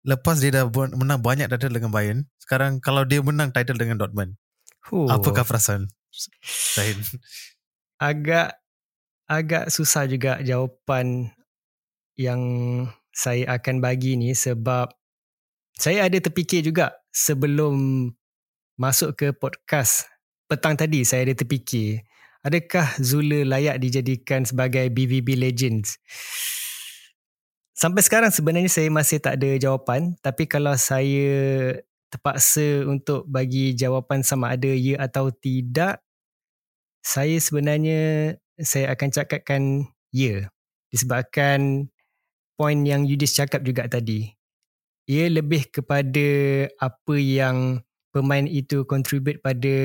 [0.07, 4.39] lepas dia dah menang banyak title dengan Bayern, sekarang kalau dia menang title dengan Dortmund,
[4.95, 5.11] oh.
[5.11, 5.91] apakah perasaan
[6.73, 6.95] Zain?
[7.99, 8.61] Agak
[9.27, 11.27] agak susah juga jawapan
[12.15, 12.41] yang
[13.11, 14.87] saya akan bagi ni sebab
[15.75, 18.07] saya ada terfikir juga sebelum
[18.79, 20.07] masuk ke podcast
[20.47, 22.07] petang tadi saya ada terfikir
[22.45, 25.99] adakah Zula layak dijadikan sebagai BVB Legends
[27.77, 30.17] sampai sekarang sebenarnya saya masih tak ada jawapan.
[30.19, 31.29] Tapi kalau saya
[32.09, 36.01] terpaksa untuk bagi jawapan sama ada ya atau tidak
[37.05, 39.61] saya sebenarnya saya akan cakapkan
[40.09, 40.49] ya.
[40.89, 41.91] Disebabkan
[42.57, 44.33] poin yang Yudis cakap juga tadi.
[45.07, 46.27] Ia lebih kepada
[46.81, 47.79] apa yang
[48.11, 49.77] pemain itu contribute pada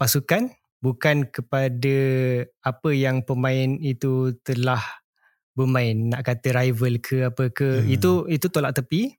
[0.00, 0.48] pasukan
[0.80, 1.98] bukan kepada
[2.64, 5.01] apa yang pemain itu telah
[5.52, 7.88] bermain nak kata rival ke apa ke hmm.
[7.92, 9.16] itu itu tolak tepi.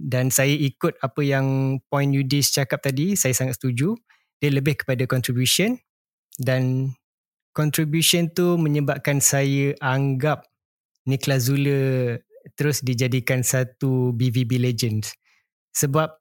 [0.00, 3.92] Dan saya ikut apa yang point Yudis cakap tadi saya sangat setuju.
[4.40, 5.76] Dia lebih kepada contribution.
[6.40, 6.96] Dan
[7.52, 10.48] contribution tu menyebabkan saya anggap
[11.04, 12.24] Niklas Zule
[12.56, 15.04] terus dijadikan satu BVB legend.
[15.76, 16.16] Sebab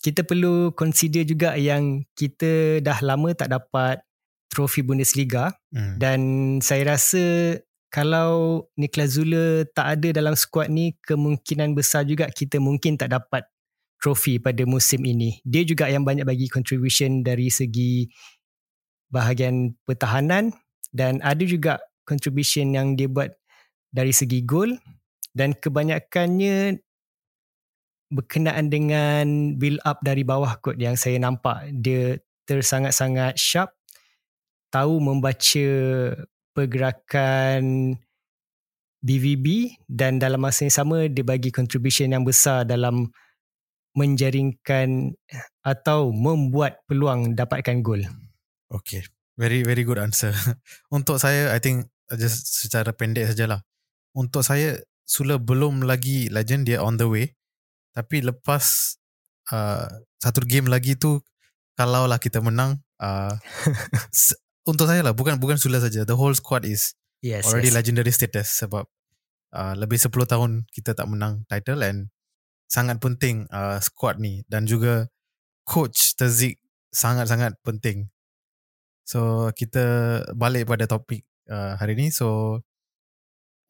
[0.00, 4.00] kita perlu consider juga yang kita dah lama tak dapat
[4.48, 5.52] trofi Bundesliga.
[5.70, 6.00] Hmm.
[6.02, 6.20] dan
[6.64, 7.54] saya rasa
[7.90, 13.44] kalau Niklas Zule tak ada dalam skuad ni kemungkinan besar juga kita mungkin tak dapat
[14.00, 15.42] trofi pada musim ini.
[15.42, 18.08] Dia juga yang banyak bagi contribution dari segi
[19.10, 20.54] bahagian pertahanan
[20.94, 23.34] dan ada juga contribution yang dia buat
[23.90, 24.78] dari segi gol
[25.34, 26.78] dan kebanyakannya
[28.10, 33.70] berkenaan dengan build up dari bawah kot yang saya nampak dia tersangat-sangat sharp
[34.74, 35.66] tahu membaca
[36.52, 37.94] pergerakan
[39.00, 43.08] BVB dan dalam masa yang sama dia bagi contribution yang besar dalam
[43.96, 45.16] menjaringkan
[45.64, 48.04] atau membuat peluang dapatkan gol.
[48.70, 49.02] Okay.
[49.40, 50.36] Very very good answer.
[50.96, 53.64] Untuk saya I think just secara pendek sajalah.
[54.12, 54.76] Untuk saya
[55.10, 57.34] Sula belum lagi legend dia on the way.
[57.90, 58.94] Tapi lepas
[59.50, 59.90] uh,
[60.22, 61.18] satu game lagi tu
[61.74, 63.34] kalau lah kita menang uh,
[64.70, 65.12] untuk saya lah.
[65.12, 66.06] Bukan bukan Sula saja.
[66.06, 67.76] The whole squad is yes, already yes.
[67.76, 68.86] legendary status sebab
[69.52, 72.14] uh, lebih 10 tahun kita tak menang title and
[72.70, 74.46] sangat penting uh, squad ni.
[74.46, 75.10] Dan juga
[75.66, 76.62] coach Terzik
[76.94, 78.10] sangat-sangat penting.
[79.06, 82.14] So kita balik pada topik uh, hari ni.
[82.14, 82.60] So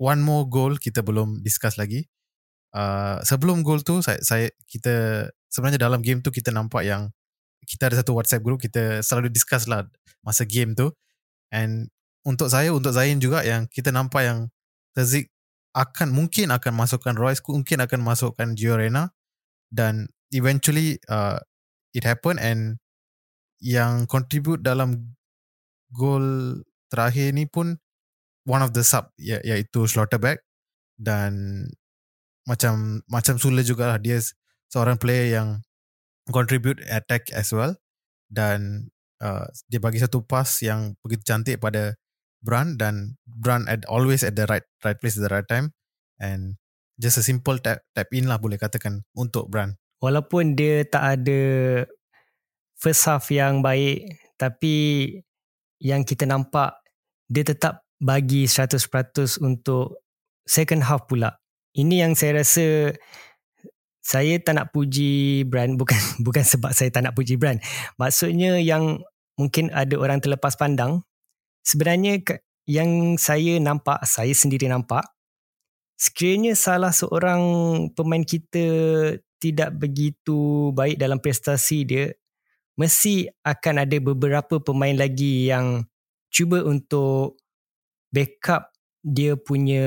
[0.01, 2.09] one more goal kita belum discuss lagi.
[2.71, 7.11] Uh, sebelum goal tu saya, saya kita sebenarnya dalam game tu kita nampak yang
[7.65, 9.87] kita ada satu WhatsApp group kita selalu discuss lah
[10.25, 10.93] masa game tu.
[11.51, 11.91] And
[12.25, 14.39] untuk saya untuk Zain juga yang kita nampak yang
[14.91, 15.31] Terzik
[15.71, 19.15] akan mungkin akan masukkan Royce mungkin akan masukkan Gio Reyna
[19.71, 21.39] dan eventually uh,
[21.95, 22.83] it happen and
[23.63, 25.15] yang contribute dalam
[25.95, 26.59] gol
[26.91, 27.79] terakhir ni pun
[28.49, 30.43] one of the sub ya, iaitu Slaughterback
[30.99, 31.65] dan
[32.51, 34.19] macam macam Sule juga lah dia
[34.73, 35.63] seorang player yang
[36.33, 37.75] contribute attack as well.
[38.31, 38.91] Dan
[39.23, 41.99] uh, dia bagi satu pass yang begitu cantik pada
[42.41, 45.77] Brand dan Brand at always at the right right place at the right time.
[46.17, 46.57] And
[46.97, 51.41] just a simple tap tap in lah boleh katakan untuk Brand walaupun dia tak ada
[52.81, 55.07] first half yang baik tapi
[55.81, 56.77] yang kita nampak
[57.29, 58.81] dia tetap bagi 100%
[59.45, 60.01] untuk
[60.49, 61.37] second half pula.
[61.77, 62.97] Ini yang saya rasa
[64.01, 67.61] saya tak nak puji brand bukan bukan sebab saya tak nak puji brand.
[68.01, 69.01] Maksudnya yang
[69.37, 71.05] mungkin ada orang terlepas pandang
[71.65, 72.21] sebenarnya
[72.69, 75.05] yang saya nampak, saya sendiri nampak
[76.01, 77.43] sekiranya salah seorang
[77.93, 78.65] pemain kita
[79.37, 82.17] tidak begitu baik dalam prestasi dia
[82.81, 85.85] mesti akan ada beberapa pemain lagi yang
[86.33, 87.37] cuba untuk
[88.09, 89.85] backup dia punya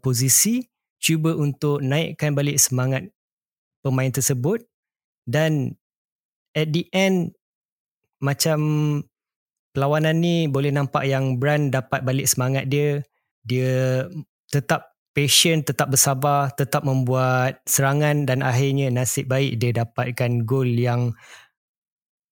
[0.00, 0.64] posisi,
[1.00, 3.12] cuba untuk naikkan balik semangat
[3.82, 4.64] pemain tersebut
[5.26, 5.76] dan
[6.54, 7.34] at the end
[8.22, 8.58] macam
[9.74, 13.02] perlawanan ni boleh nampak yang Brand dapat balik semangat dia,
[13.42, 14.06] dia
[14.52, 21.12] tetap patient, tetap bersabar, tetap membuat serangan dan akhirnya nasib baik dia dapatkan gol yang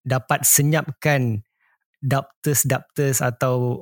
[0.05, 1.44] dapat senyapkan
[2.01, 3.76] doubters-doubters atau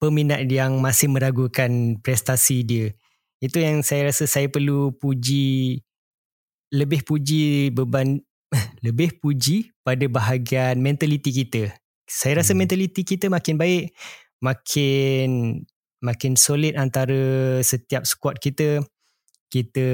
[0.00, 2.88] peminat yang masih meragukan prestasi dia.
[3.38, 5.78] Itu yang saya rasa saya perlu puji
[6.72, 8.20] lebih puji beban
[8.86, 11.72] lebih puji pada bahagian mentaliti kita.
[12.08, 12.60] Saya rasa hmm.
[12.64, 13.92] mentaliti kita makin baik,
[14.40, 15.60] makin
[16.00, 18.80] makin solid antara setiap squad kita.
[19.48, 19.88] Kita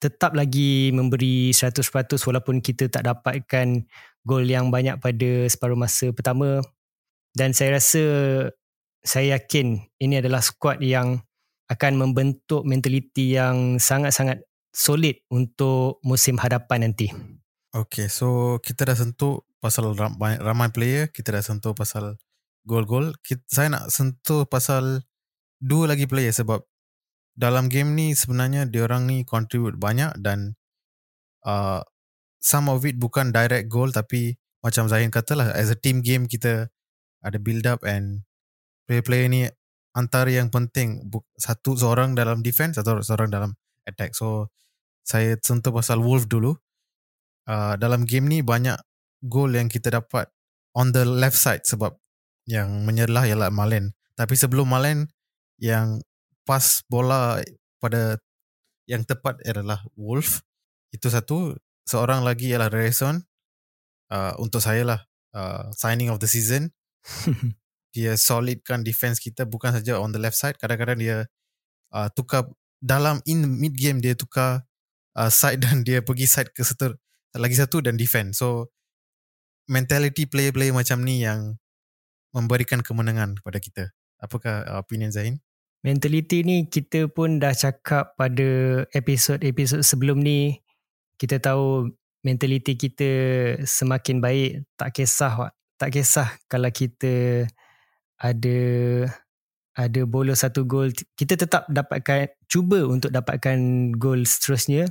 [0.00, 1.76] tetap lagi memberi 100%
[2.24, 3.84] walaupun kita tak dapatkan
[4.24, 6.64] gol yang banyak pada separuh masa pertama
[7.36, 8.04] dan saya rasa
[9.04, 11.20] saya yakin ini adalah skuad yang
[11.68, 17.10] akan membentuk mentaliti yang sangat-sangat solid untuk musim hadapan nanti.
[17.70, 22.18] Okay, so kita dah sentuh pasal ramai, ramai player, kita dah sentuh pasal
[22.66, 23.14] gol-gol.
[23.46, 25.06] Saya nak sentuh pasal
[25.62, 26.66] dua lagi player sebab
[27.38, 30.58] dalam game ni sebenarnya dia orang ni contribute banyak dan
[31.46, 31.84] uh,
[32.42, 36.28] some of it bukan direct goal tapi macam Zahin kata lah as a team game
[36.28, 36.68] kita
[37.20, 38.24] ada build up and
[38.88, 39.48] player-player ni
[39.92, 41.06] antara yang penting
[41.36, 43.56] satu seorang dalam defense atau seorang dalam
[43.86, 44.48] attack so
[45.04, 46.56] saya sentuh pasal Wolf dulu
[47.48, 48.76] uh, dalam game ni banyak
[49.24, 50.28] goal yang kita dapat
[50.76, 51.96] on the left side sebab
[52.48, 55.08] yang menyerlah ialah Malen tapi sebelum Malen
[55.60, 56.00] yang
[56.44, 57.40] pas bola
[57.80, 58.20] pada
[58.90, 60.42] yang tepat adalah Wolf.
[60.90, 61.54] Itu satu.
[61.86, 63.22] Seorang lagi ialah Rayson.
[64.10, 65.00] Uh, untuk saya lah.
[65.30, 66.74] Uh, signing of the season.
[67.94, 70.58] dia solidkan defense kita bukan saja on the left side.
[70.58, 71.16] Kadang-kadang dia
[71.94, 72.50] uh, tukar
[72.80, 74.64] dalam in mid game dia tukar
[75.14, 76.96] uh, side dan dia pergi side ke satu
[77.36, 78.34] lagi satu dan defend.
[78.34, 78.74] So
[79.70, 81.60] mentality player-player macam ni yang
[82.34, 83.84] memberikan kemenangan kepada kita.
[84.18, 85.38] Apakah opinion Zain?
[85.80, 90.60] mentaliti ni kita pun dah cakap pada episod-episod sebelum ni
[91.16, 91.88] kita tahu
[92.20, 93.10] mentaliti kita
[93.64, 97.48] semakin baik tak kisah tak kisah kalau kita
[98.20, 98.58] ada
[99.78, 104.90] ada bola satu gol kita tetap dapatkan cuba untuk dapatkan gol seterusnya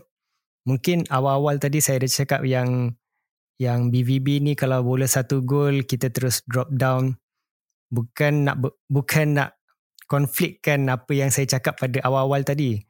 [0.63, 2.95] mungkin awal-awal tadi saya ada cakap yang
[3.59, 7.19] yang BVB ni kalau bola satu gol kita terus drop down
[7.91, 8.55] bukan nak
[8.87, 9.59] bukan nak
[10.09, 12.81] konflikkan apa yang saya cakap pada awal-awal tadi.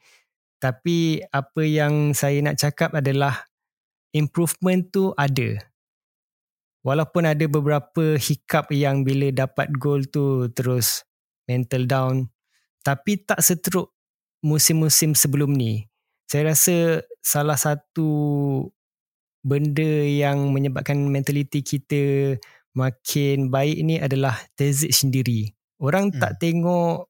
[0.64, 3.48] Tapi apa yang saya nak cakap adalah
[4.16, 5.60] improvement tu ada.
[6.80, 11.04] Walaupun ada beberapa hiccup yang bila dapat gol tu terus
[11.50, 12.30] mental down.
[12.86, 13.90] Tapi tak seteruk
[14.46, 15.90] musim-musim sebelum ni.
[16.30, 18.10] Saya rasa salah satu
[19.42, 22.38] benda yang menyebabkan mentaliti kita
[22.78, 25.50] makin baik ni adalah Tezic sendiri.
[25.82, 26.22] Orang hmm.
[26.22, 27.10] tak tengok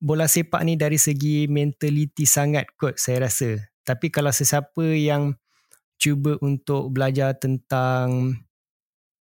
[0.00, 3.60] bola sepak ni dari segi mentaliti sangat kot saya rasa.
[3.84, 5.36] Tapi kalau sesiapa yang
[6.00, 8.40] cuba untuk belajar tentang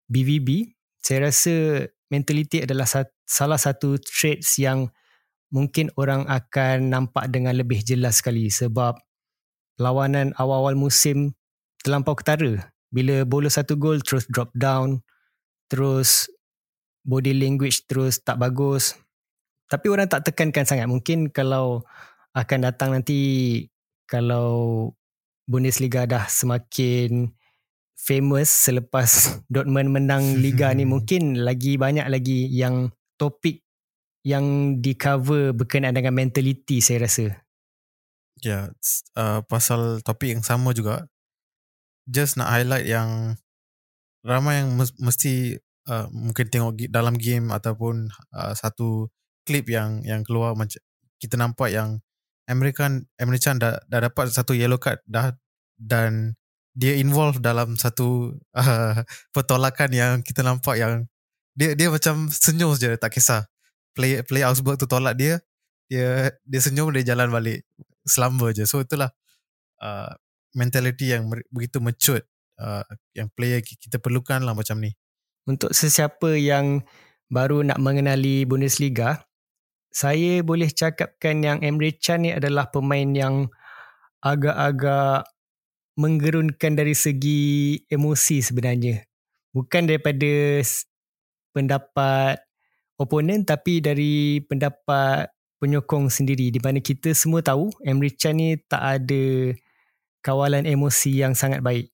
[0.06, 2.86] BVB, saya rasa mentaliti adalah
[3.26, 4.88] salah satu traits yang
[5.50, 8.96] mungkin orang akan nampak dengan lebih jelas sekali sebab
[9.76, 11.36] lawanan awal-awal musim
[11.84, 12.72] terlampau ketara.
[12.88, 15.02] Bila bola satu gol terus drop down,
[15.68, 16.30] terus
[17.02, 18.96] body language terus tak bagus,
[19.66, 21.82] tapi orang tak tekankan sangat mungkin kalau
[22.34, 23.18] akan datang nanti
[24.06, 24.90] kalau
[25.46, 27.30] Bundesliga dah semakin
[27.94, 29.08] famous selepas
[29.52, 33.64] Dortmund menang liga ni mungkin lagi banyak lagi yang topik
[34.26, 37.30] yang di cover berkenaan dengan mentality saya rasa.
[38.42, 38.64] Ya, yeah,
[39.16, 41.08] uh, pasal topik yang sama juga.
[42.06, 43.40] Just nak highlight yang
[44.26, 49.08] ramai yang mesti uh, mungkin tengok dalam game ataupun uh, satu
[49.46, 50.82] klip yang yang keluar macam
[51.22, 52.02] kita nampak yang
[52.50, 55.34] American American dah, dah dapat satu yellow card dah
[55.78, 56.34] dan
[56.76, 59.00] dia involve dalam satu uh,
[59.30, 61.06] pertolakan yang kita nampak yang
[61.56, 63.48] dia dia macam senyum je tak kisah.
[63.96, 65.40] Play play Augsburg tu tolak dia
[65.88, 67.64] dia dia senyum dia jalan balik.
[68.04, 68.68] Selamba je.
[68.68, 69.10] So itulah
[69.80, 70.12] uh,
[70.54, 72.22] mentality yang begitu mature
[72.60, 72.84] uh,
[73.16, 74.92] yang player kita perlukan lah macam ni.
[75.48, 76.84] Untuk sesiapa yang
[77.32, 79.26] baru nak mengenali Bundesliga
[79.96, 83.48] saya boleh cakapkan yang Emre Can ni adalah pemain yang
[84.20, 85.24] agak-agak
[85.96, 89.08] menggerunkan dari segi emosi sebenarnya.
[89.56, 90.60] Bukan daripada
[91.56, 92.36] pendapat
[93.00, 99.00] oponen tapi dari pendapat penyokong sendiri di mana kita semua tahu Emre Can ni tak
[99.00, 99.56] ada
[100.20, 101.88] kawalan emosi yang sangat baik.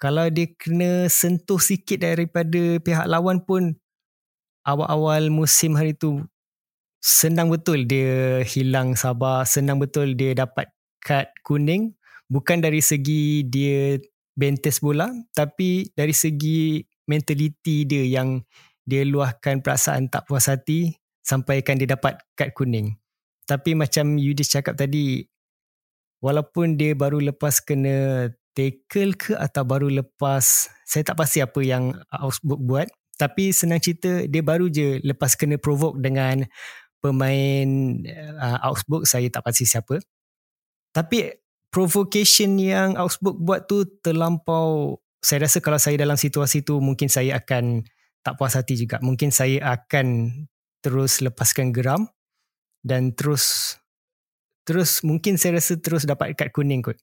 [0.00, 3.76] Kalau dia kena sentuh sikit daripada pihak lawan pun
[4.64, 6.24] awal-awal musim hari tu
[7.04, 10.72] senang betul dia hilang sabar, senang betul dia dapat
[11.04, 11.92] kad kuning
[12.32, 14.00] bukan dari segi dia
[14.32, 18.40] bentes bola tapi dari segi mentaliti dia yang
[18.84, 22.96] dia luahkan perasaan tak puas hati sampaikan dia dapat kad kuning.
[23.44, 25.24] Tapi macam Yudis cakap tadi
[26.24, 31.92] walaupun dia baru lepas kena tackle ke atau baru lepas saya tak pasti apa yang
[32.08, 36.46] Augsburg buat tapi senang cerita dia baru je lepas kena provoke dengan
[37.02, 37.68] pemain
[38.40, 40.00] uh, Augsburg saya tak pasti siapa
[40.94, 41.34] tapi
[41.68, 47.42] provocation yang Augsburg buat tu terlampau saya rasa kalau saya dalam situasi tu mungkin saya
[47.42, 47.82] akan
[48.24, 48.96] tak puas hati juga.
[49.04, 50.32] Mungkin saya akan
[50.80, 52.08] terus lepaskan geram
[52.80, 53.76] dan terus
[54.64, 56.96] terus mungkin saya rasa terus dapat kad kuning kot.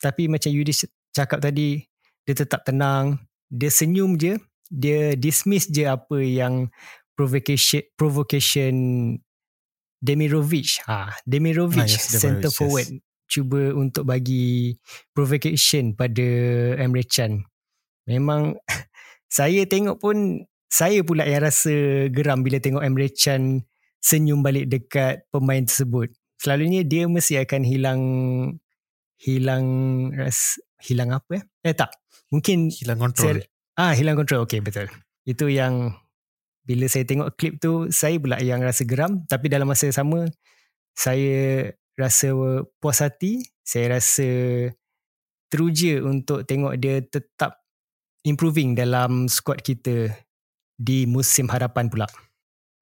[0.00, 1.84] Tapi macam Yudis cakap tadi
[2.24, 3.20] dia tetap tenang
[3.52, 4.40] dia senyum je
[4.72, 6.72] dia dismiss je apa yang
[7.12, 8.74] provocation provocation
[10.02, 10.82] Demirovic.
[10.88, 13.04] Ha Demirovic ah, yes, center forward yes.
[13.28, 14.74] cuba untuk bagi
[15.12, 16.26] provocation pada
[16.80, 17.44] Emre Can.
[18.08, 18.56] Memang
[19.36, 23.60] saya tengok pun saya pula yang rasa geram bila tengok Emre Can
[24.00, 26.08] senyum balik dekat pemain tersebut.
[26.40, 28.02] Selalunya dia mesti akan hilang
[29.20, 29.66] hilang
[30.16, 31.44] ras, hilang apa eh?
[31.60, 31.92] Eh tak.
[32.32, 33.44] Mungkin hilang kontrol.
[33.44, 34.48] Saya, ah hilang kontrol.
[34.48, 34.88] Okey betul.
[35.28, 35.92] Itu yang
[36.64, 40.20] bila saya tengok klip tu saya pula yang rasa geram tapi dalam masa yang sama
[40.96, 41.68] saya
[42.00, 42.32] rasa
[42.80, 44.28] puas hati, saya rasa
[45.52, 47.60] teruja untuk tengok dia tetap
[48.24, 50.08] improving dalam squad kita
[50.82, 52.10] di musim harapan pula.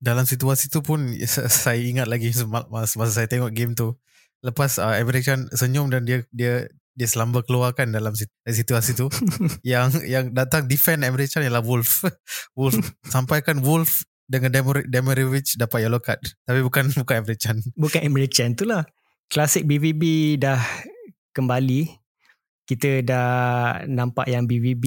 [0.01, 1.13] Dalam situasi tu pun
[1.61, 2.33] saya ingat lagi
[2.73, 3.93] masa, masa saya tengok game tu.
[4.41, 6.65] Lepas uh, Emre Can senyum dan dia dia
[6.97, 8.17] dia selamba keluarkan dalam
[8.49, 9.13] situasi tu
[9.65, 12.09] yang yang datang defend Emre Can ialah Wolf.
[12.59, 14.49] Wolf sampaikan Wolf dengan
[14.89, 17.61] Demirovic dapat yellow card tapi bukan bukan Emre Can.
[17.77, 18.89] Bukan Emre Can tu lah
[19.31, 20.59] klasik BVB dah
[21.31, 21.87] kembali.
[22.67, 23.31] Kita dah
[23.87, 24.87] nampak yang BVB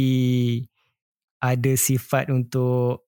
[1.43, 3.03] ada sifat untuk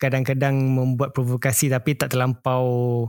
[0.00, 3.04] kadang-kadang membuat provokasi tapi tak terlampau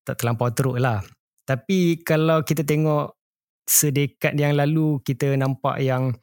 [0.00, 1.04] tak terlampau teruk lah.
[1.44, 3.12] Tapi kalau kita tengok
[3.68, 6.16] sedekat yang lalu kita nampak yang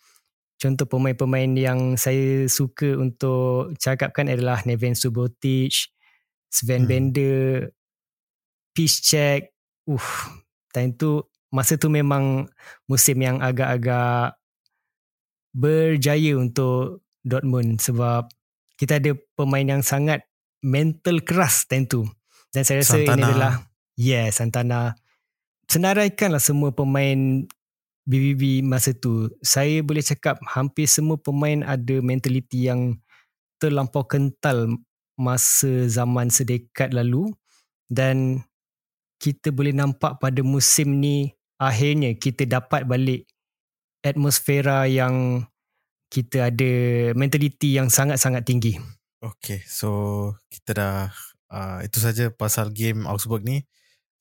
[0.57, 5.93] contoh pemain-pemain yang saya suka untuk cakapkan adalah Neven Subotic,
[6.49, 6.89] Sven hmm.
[6.89, 7.45] Bender,
[8.73, 9.53] Piszczek.
[9.88, 10.03] Uh,
[10.73, 11.23] time tu
[11.53, 12.49] masa tu memang
[12.89, 14.36] musim yang agak-agak
[15.55, 18.32] berjaya untuk Dortmund sebab
[18.80, 20.23] kita ada pemain yang sangat
[20.63, 22.07] mental keras time tu.
[22.55, 23.13] Dan saya rasa Santana.
[23.13, 23.53] ini adalah
[23.99, 24.82] yeah Santana.
[25.67, 27.43] Senaraikanlah semua pemain
[28.07, 29.28] BBB masa tu.
[29.43, 32.95] Saya boleh cakap hampir semua pemain ada mentaliti yang
[33.59, 34.71] terlampau kental
[35.19, 37.36] masa zaman sedekat lalu.
[37.91, 38.47] Dan
[39.19, 43.25] kita boleh nampak pada musim ni akhirnya kita dapat balik
[44.05, 45.43] atmosfera yang
[46.08, 46.72] kita ada
[47.14, 48.80] mentaliti yang sangat-sangat tinggi.
[49.20, 50.97] Okay, so kita dah
[51.51, 53.66] uh, itu saja pasal game Augsburg ni.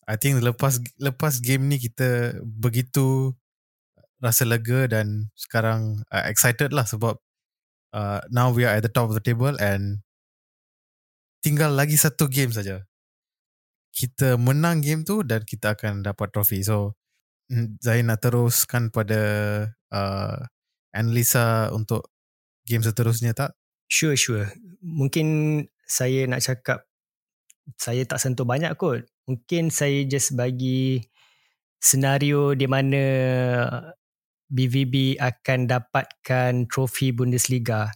[0.06, 3.34] I think lepas lepas game ni kita begitu
[4.22, 7.18] rasa lega dan sekarang uh, excited lah sebab
[7.92, 10.00] uh, now we are at the top of the table and
[11.42, 12.86] tinggal lagi satu game saja
[13.96, 16.60] kita menang game tu dan kita akan dapat trofi.
[16.60, 17.00] So
[17.48, 19.20] mm, Zain nak teruskan pada
[19.88, 20.36] uh,
[20.92, 22.10] analisa untuk
[22.66, 23.54] game seterusnya tak?
[23.86, 24.50] Sure, sure.
[24.82, 26.86] Mungkin saya nak cakap
[27.78, 29.06] saya tak sentuh banyak kot.
[29.26, 31.02] Mungkin saya just bagi
[31.82, 33.02] senario di mana
[34.46, 37.90] BVB akan dapatkan trofi Bundesliga.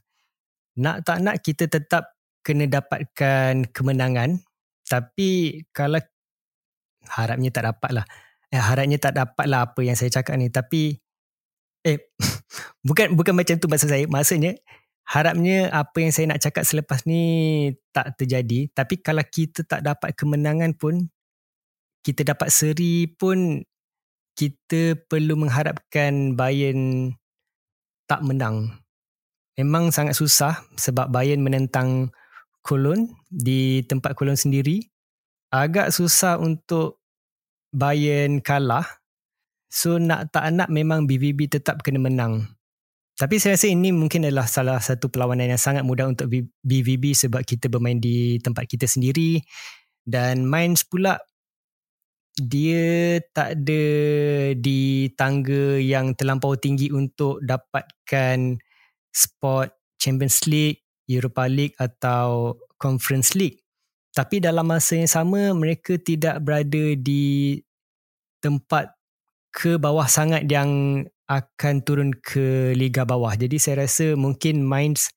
[0.82, 4.42] Nak tak nak kita tetap kena dapatkan kemenangan
[4.90, 6.02] tapi kalau
[7.06, 8.06] harapnya tak dapat lah.
[8.50, 10.50] Eh, harapnya tak dapat lah apa yang saya cakap ni.
[10.50, 10.98] Tapi
[11.84, 11.98] eh,
[12.88, 14.04] bukan bukan macam tu maksud saya.
[14.08, 14.56] Maksudnya
[15.10, 17.22] harapnya apa yang saya nak cakap selepas ni
[17.90, 18.70] tak terjadi.
[18.70, 21.10] Tapi kalau kita tak dapat kemenangan pun,
[22.06, 23.64] kita dapat seri pun,
[24.38, 27.12] kita perlu mengharapkan Bayern
[28.06, 28.80] tak menang.
[29.58, 32.14] Memang sangat susah sebab Bayern menentang
[32.64, 34.80] Cologne di tempat Cologne sendiri.
[35.50, 37.02] Agak susah untuk
[37.74, 38.99] Bayern kalah.
[39.70, 42.50] So nak tak nak memang BVB tetap kena menang.
[43.14, 46.26] Tapi saya rasa ini mungkin adalah salah satu perlawanan yang sangat mudah untuk
[46.64, 49.44] BVB sebab kita bermain di tempat kita sendiri
[50.08, 51.20] dan Mainz pula
[52.40, 53.84] dia tak ada
[54.56, 58.56] di tangga yang terlampau tinggi untuk dapatkan
[59.12, 59.68] spot
[60.00, 63.60] Champions League, Europa League atau Conference League.
[64.16, 67.60] Tapi dalam masa yang sama mereka tidak berada di
[68.40, 68.96] tempat
[69.50, 73.34] ke bawah sangat yang akan turun ke liga bawah.
[73.38, 75.14] Jadi saya rasa mungkin Mainz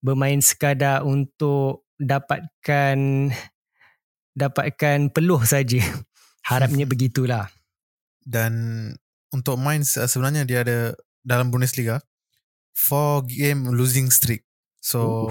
[0.00, 3.28] bermain sekadar untuk dapatkan
[4.32, 5.84] dapatkan peluh saja.
[6.50, 7.52] Harapnya begitulah.
[8.24, 8.52] Dan
[9.32, 12.00] untuk Mainz sebenarnya dia ada dalam Bundesliga
[12.72, 14.48] four game losing streak.
[14.80, 15.28] So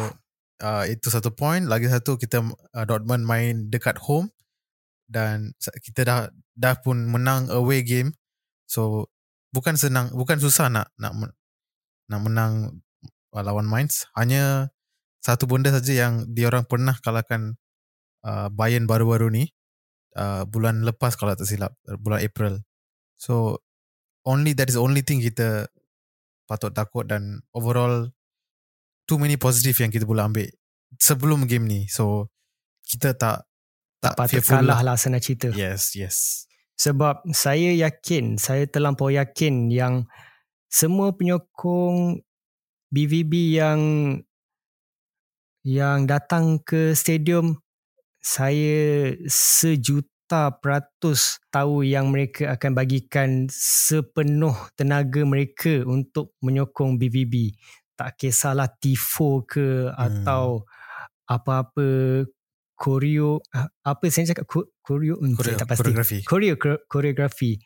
[0.61, 1.65] uh, itu satu point.
[1.65, 4.29] Lagi satu kita uh, Dortmund main dekat home
[5.09, 6.19] dan kita dah
[6.53, 8.13] dah pun menang away game.
[8.69, 9.09] So
[9.49, 11.17] bukan senang bukan susah nak nak
[12.05, 12.53] nak menang
[13.33, 14.05] uh, lawan Mainz.
[14.13, 14.69] Hanya
[15.25, 17.57] satu benda saja yang dia orang pernah kalahkan
[18.23, 19.49] uh, Bayern baru-baru ni
[20.13, 22.61] uh, bulan lepas kalau tak silap bulan April.
[23.17, 23.65] So
[24.23, 25.65] only that is only thing kita
[26.45, 28.09] patut takut dan overall
[29.09, 30.47] too many positive yang kita boleh ambil
[31.01, 31.89] sebelum game ni.
[31.89, 32.29] So
[32.85, 33.49] kita tak
[33.99, 35.51] tak patut kalah lah senang cerita.
[35.57, 36.48] Yes yes
[36.79, 40.07] sebab saya yakin, saya terlampau yakin yang
[40.71, 42.23] semua penyokong
[42.87, 43.81] BVB yang
[45.67, 47.59] yang datang ke stadium
[48.23, 57.59] saya sejuta peratus tahu yang mereka akan bagikan sepenuh tenaga mereka untuk menyokong BVB.
[57.99, 59.99] Tak kisahlah tifo ke hmm.
[59.99, 60.63] atau
[61.27, 62.23] apa-apa
[62.79, 64.47] koreo ah, apa saya cakap
[64.79, 66.55] koreo saya tak pasti koreografi koreo
[66.87, 67.59] koreografi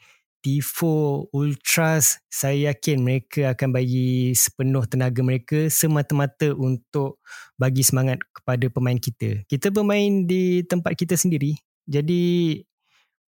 [0.44, 7.24] Tifo Ultras saya yakin mereka akan bagi sepenuh tenaga mereka semata-mata untuk
[7.56, 9.48] bagi semangat kepada pemain kita.
[9.48, 11.56] Kita bermain di tempat kita sendiri.
[11.88, 12.60] Jadi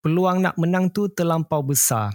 [0.04, 2.12] peluang nak menang tu terlampau besar.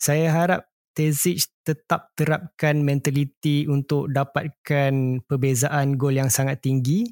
[0.00, 0.64] Saya harap
[0.96, 7.06] Tezic tetap terapkan mentaliti untuk dapatkan perbezaan gol yang sangat tinggi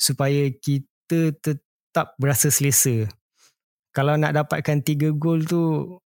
[0.00, 3.10] supaya kita kita tetap berasa selesa.
[3.90, 5.98] Kalau nak dapatkan tiga gol tu,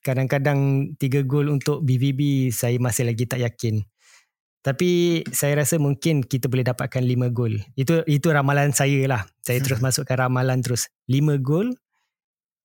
[0.00, 3.84] kadang-kadang tiga gol untuk BVB saya masih lagi tak yakin.
[4.64, 7.60] Tapi saya rasa mungkin kita boleh dapatkan lima gol.
[7.76, 9.28] Itu itu ramalan saya lah.
[9.44, 10.88] Saya terus masukkan ramalan terus.
[11.04, 11.76] Lima gol,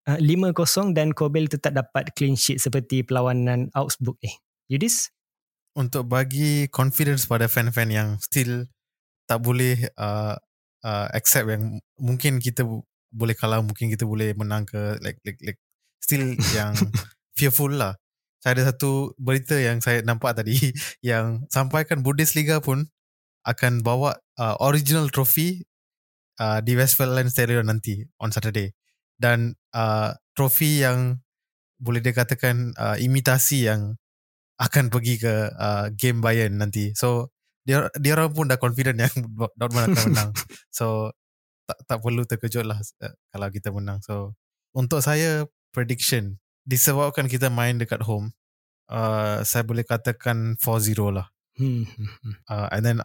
[0.08, 4.32] uh, lima kosong dan Kobel tetap dapat clean sheet seperti perlawanan Augsburg ni.
[4.72, 5.12] Yudis?
[5.76, 8.72] Untuk bagi confidence pada fan-fan yang still
[9.28, 10.40] tak boleh uh,
[10.88, 12.64] uh, accept yang mungkin kita
[13.12, 15.60] boleh kalah mungkin kita boleh menang ke like like like
[16.00, 16.72] still yang
[17.38, 18.00] fearful lah.
[18.40, 20.56] Saya ada satu berita yang saya nampak tadi
[21.04, 22.88] yang sampaikan Bundesliga pun
[23.44, 25.68] akan bawa uh, original trophy
[26.40, 28.72] uh, di Westfalen Stadium nanti on Saturday.
[29.18, 31.20] Dan uh, trophy yang
[31.82, 33.98] boleh dikatakan uh, imitasi yang
[34.58, 36.94] akan pergi ke uh, game Bayern nanti.
[36.98, 37.37] So
[37.68, 39.12] dia dia orang pun dah confident yang
[39.60, 40.32] Dortmund akan menang.
[40.72, 41.12] So
[41.68, 44.00] tak tak perlu terkejut lah uh, kalau kita menang.
[44.00, 44.40] So
[44.72, 45.44] untuk saya
[45.76, 48.32] prediction disebabkan kita main dekat home,
[48.88, 51.28] uh, saya boleh katakan 4-0 lah.
[51.58, 52.36] Hmm, hmm, hmm.
[52.48, 52.98] Uh, and then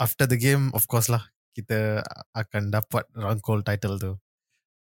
[0.00, 2.02] after the game, of course lah, kita
[2.32, 4.12] akan dapat rangkul title tu.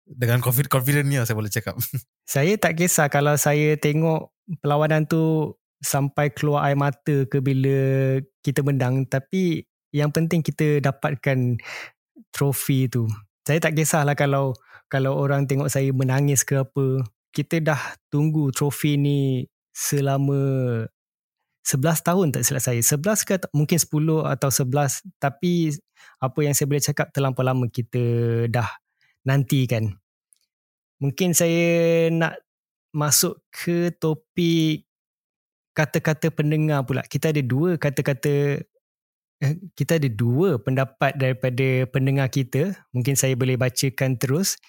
[0.10, 1.78] Dengan confident, confident ni lah saya boleh cakap.
[2.30, 4.30] Saya tak kisah kalau saya tengok
[4.62, 11.57] perlawanan tu sampai keluar air mata ke bila kita menang tapi yang penting kita dapatkan
[12.30, 13.09] trofi tu.
[13.47, 14.53] Saya tak kisahlah kalau
[14.89, 17.01] kalau orang tengok saya menangis ke apa.
[17.30, 20.82] Kita dah tunggu trofi ni selama
[21.61, 22.82] 11 tahun tak silap saya.
[22.82, 25.69] 11 ke mungkin 10 atau 11 tapi
[26.17, 28.01] apa yang saya boleh cakap terlampau lama kita
[28.49, 28.69] dah
[29.30, 29.93] nantikan.
[30.99, 32.41] Mungkin saya nak
[32.89, 34.89] masuk ke topik
[35.80, 37.07] kata-kata pendengar pula.
[37.07, 38.59] Kita ada dua kata-kata
[39.39, 42.75] eh, kita ada dua pendapat daripada pendengar kita.
[42.91, 44.59] Mungkin saya boleh bacakan terus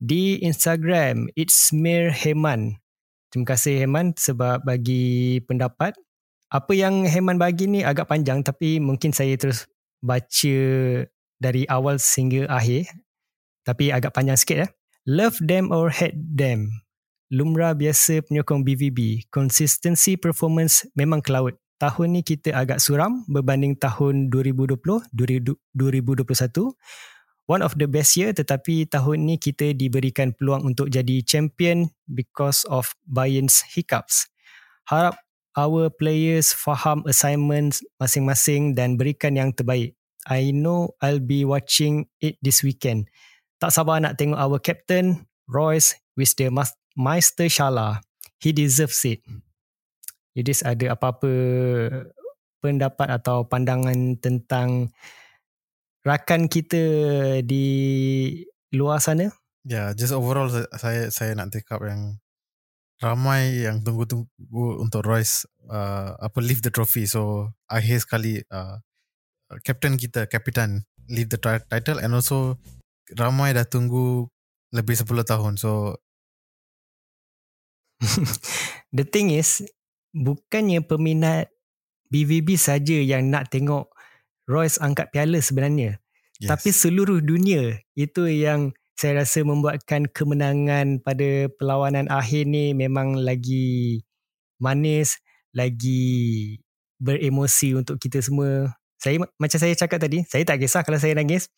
[0.00, 2.80] di Instagram It's Mir Heman.
[3.28, 5.92] Terima kasih Heman sebab bagi pendapat.
[6.54, 9.66] apa yang Heman bagi ni agak panjang tapi mungkin saya terus
[9.98, 10.58] baca
[11.42, 12.86] dari awal sehingga akhir.
[13.66, 14.68] Tapi agak panjang sikit ya.
[15.02, 16.83] Love them or hate them.
[17.32, 19.30] Lumrah biasa penyokong BVB.
[19.32, 21.32] Consistency performance memang ke
[21.74, 24.78] Tahun ni kita agak suram berbanding tahun 2020,
[25.10, 26.72] 2021
[27.44, 32.64] one of the best year tetapi tahun ni kita diberikan peluang untuk jadi champion because
[32.68, 34.28] of Bayern's hiccups.
[34.88, 35.16] Harap
[35.56, 39.96] our players faham assignments masing-masing dan berikan yang terbaik.
[40.24, 43.12] I know I'll be watching it this weekend.
[43.60, 46.48] Tak sabar nak tengok our captain Royce with the
[46.94, 48.02] Meister Shala.
[48.38, 49.22] He deserves it.
[50.34, 51.30] Yudis ada apa-apa
[52.58, 54.90] pendapat atau pandangan tentang
[56.02, 56.82] rakan kita
[57.46, 57.66] di
[58.74, 59.30] luar sana?
[59.64, 62.18] Ya, yeah, just overall saya saya nak take up yang
[63.00, 67.08] ramai yang tunggu-tunggu untuk Royce uh, apa lift the trophy.
[67.08, 68.82] So akhir sekali uh,
[69.64, 72.60] captain kita, kapitan lift the title and also
[73.16, 74.28] ramai dah tunggu
[74.74, 75.54] lebih 10 tahun.
[75.56, 76.02] So
[78.96, 79.64] the thing is
[80.14, 81.50] bukannya peminat
[82.12, 83.90] BVB saja yang nak tengok
[84.44, 85.98] Royce angkat piala sebenarnya.
[86.36, 86.50] Yes.
[86.52, 94.04] Tapi seluruh dunia itu yang saya rasa membuatkan kemenangan pada perlawanan akhir ni memang lagi
[94.60, 95.18] manis,
[95.50, 96.54] lagi
[97.00, 98.76] beremosi untuk kita semua.
[99.00, 101.50] Saya macam saya cakap tadi, saya tak kisah kalau saya nangis.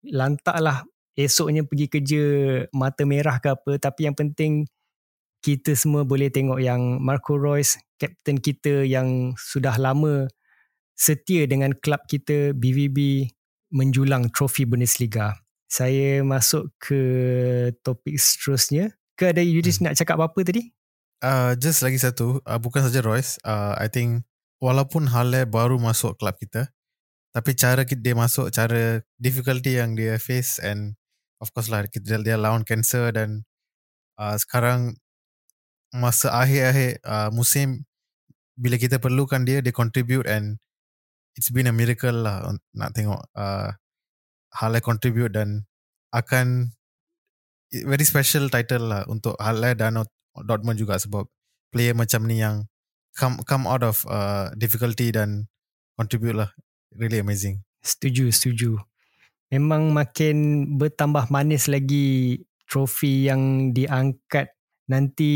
[0.00, 2.22] Lantaklah esoknya pergi kerja
[2.72, 4.64] mata merah ke apa tapi yang penting
[5.40, 10.28] kita semua boleh tengok yang Marco Royce, kapten kita yang sudah lama
[10.96, 13.28] setia dengan klub kita BVB
[13.72, 15.40] menjulang trofi Bundesliga.
[15.70, 17.02] Saya masuk ke
[17.80, 18.92] topik seterusnya.
[19.16, 19.88] Ke ada Yudis hmm.
[19.88, 20.68] nak cakap apa tadi?
[21.20, 23.40] Uh, just lagi satu, uh, bukan saja Royce.
[23.44, 24.24] Uh, I think
[24.60, 26.72] walaupun Halle baru masuk klub kita,
[27.30, 30.96] tapi cara dia masuk, cara difficulty yang dia face and
[31.38, 33.44] of course lah dia, dia lawan cancer dan
[34.18, 34.96] uh, sekarang
[35.90, 37.86] masa akhir-akhir uh, musim
[38.54, 40.60] bila kita perlukan dia, dia contribute and
[41.34, 42.44] it's been a miracle lah
[42.76, 43.72] nak tengok uh,
[44.50, 45.70] Halle contribute dan
[46.10, 46.74] akan
[47.70, 50.02] very special title lah untuk Halle dan
[50.34, 51.26] Dortmund juga sebab
[51.70, 52.66] player macam ni yang
[53.14, 55.46] come come out of uh, difficulty dan
[55.94, 56.50] contribute lah.
[56.90, 57.62] Really amazing.
[57.80, 58.70] Setuju setuju.
[59.54, 64.50] Memang makin bertambah manis lagi trofi yang diangkat
[64.90, 65.32] nanti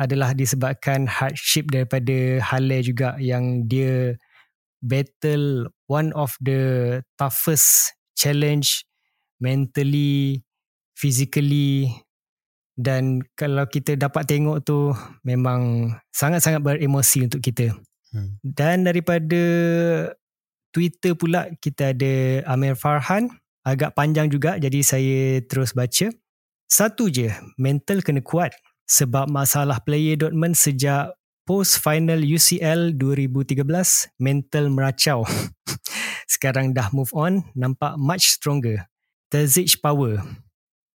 [0.00, 4.16] adalah disebabkan hardship daripada Halle juga yang dia
[4.80, 8.88] battle one of the toughest challenge
[9.36, 10.40] mentally,
[10.96, 11.92] physically
[12.76, 14.92] dan kalau kita dapat tengok tu
[15.24, 17.72] memang sangat-sangat beremosi untuk kita.
[18.12, 18.36] Hmm.
[18.44, 19.42] Dan daripada
[20.72, 23.32] Twitter pula kita ada Amir Farhan
[23.64, 26.12] agak panjang juga jadi saya terus baca.
[26.68, 28.52] Satu je, mental kena kuat
[28.86, 31.14] sebab masalah player Dortmund sejak
[31.46, 33.62] post final UCL 2013
[34.18, 35.22] mental meracau.
[36.32, 38.86] Sekarang dah move on nampak much stronger.
[39.30, 40.22] Terzic power.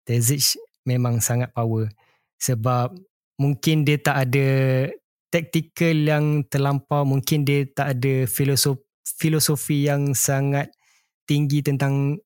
[0.03, 1.91] Terzic memang sangat power.
[2.39, 2.95] Sebab
[3.39, 4.49] mungkin dia tak ada
[5.31, 10.71] tactical yang terlampau mungkin dia tak ada filosofi filosofi yang sangat
[11.25, 12.19] tinggi tentang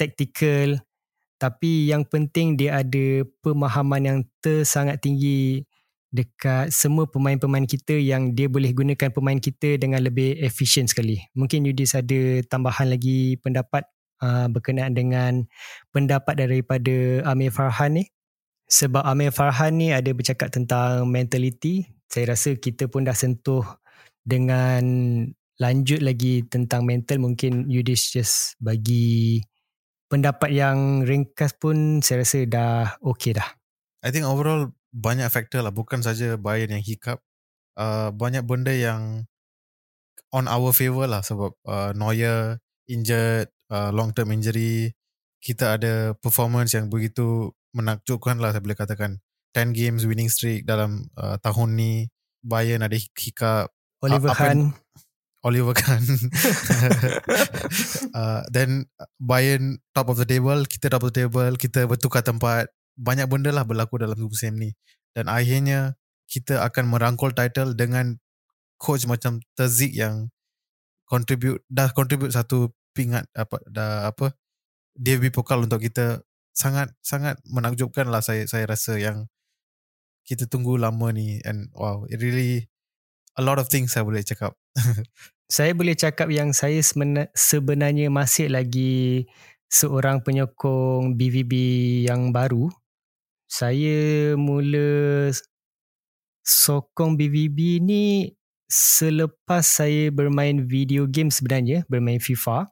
[0.00, 0.80] tactical
[1.36, 5.64] tapi yang penting dia ada pemahaman yang tersangat tinggi
[6.16, 11.20] dekat semua pemain-pemain kita yang dia boleh gunakan pemain kita dengan lebih efisien sekali.
[11.36, 13.84] Mungkin Yudis ada tambahan lagi pendapat
[14.24, 15.44] uh, berkenaan dengan
[15.92, 18.04] pendapat daripada Amir Farhan ni.
[18.66, 21.86] Sebab Amir Farhan ni ada bercakap tentang mentality.
[22.08, 23.62] Saya rasa kita pun dah sentuh
[24.24, 24.82] dengan
[25.60, 27.20] lanjut lagi tentang mental.
[27.20, 29.44] Mungkin Yudis just bagi
[30.06, 33.46] pendapat yang ringkas pun saya rasa dah okay dah.
[34.06, 35.74] I think overall banyak faktor lah.
[35.74, 37.22] Bukan saja Bayern yang hiccup.
[37.76, 39.28] Uh, banyak benda yang
[40.32, 42.56] on our favor lah sebab uh, Neuer
[42.88, 44.96] injured uh, long term injury
[45.44, 49.12] kita ada performance yang begitu menakjubkan lah saya boleh katakan.
[49.56, 51.92] 10 games winning streak dalam uh, tahun ni
[52.44, 53.72] Bayern ada hiccup.
[54.04, 54.76] Oliver uh, Kahn
[55.46, 56.02] Oliver Kahn.
[58.16, 58.88] Uh, then
[59.20, 62.72] Bayern top of the table kita top of the table kita bertukar tempat.
[62.96, 64.72] Banyak benda lah berlaku dalam musim ni.
[65.12, 68.16] Dan akhirnya kita akan merangkul title dengan
[68.80, 70.32] coach macam Terzik yang
[71.04, 74.32] contribute dah contribute satu pingat apa dah apa
[74.96, 76.24] DB pokal untuk kita.
[76.56, 79.28] Sangat sangat menakjubkan lah saya saya rasa yang
[80.24, 81.44] kita tunggu lama ni.
[81.44, 82.72] And wow it really
[83.36, 84.56] a lot of things saya boleh cakap.
[85.56, 86.80] saya boleh cakap yang saya
[87.36, 89.28] sebenarnya masih lagi
[89.68, 91.52] seorang penyokong BVB
[92.08, 92.72] yang baru.
[93.46, 95.30] Saya mula
[96.42, 98.34] sokong BVB ni
[98.66, 102.66] selepas saya bermain video game sebenarnya, bermain FIFA.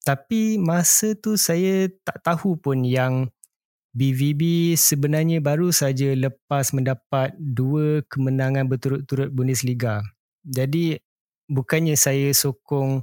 [0.00, 3.28] Tapi masa tu saya tak tahu pun yang
[3.90, 9.98] BVB sebenarnya baru saja lepas mendapat dua kemenangan berturut-turut Bundesliga.
[10.46, 10.94] Jadi
[11.50, 13.02] bukannya saya sokong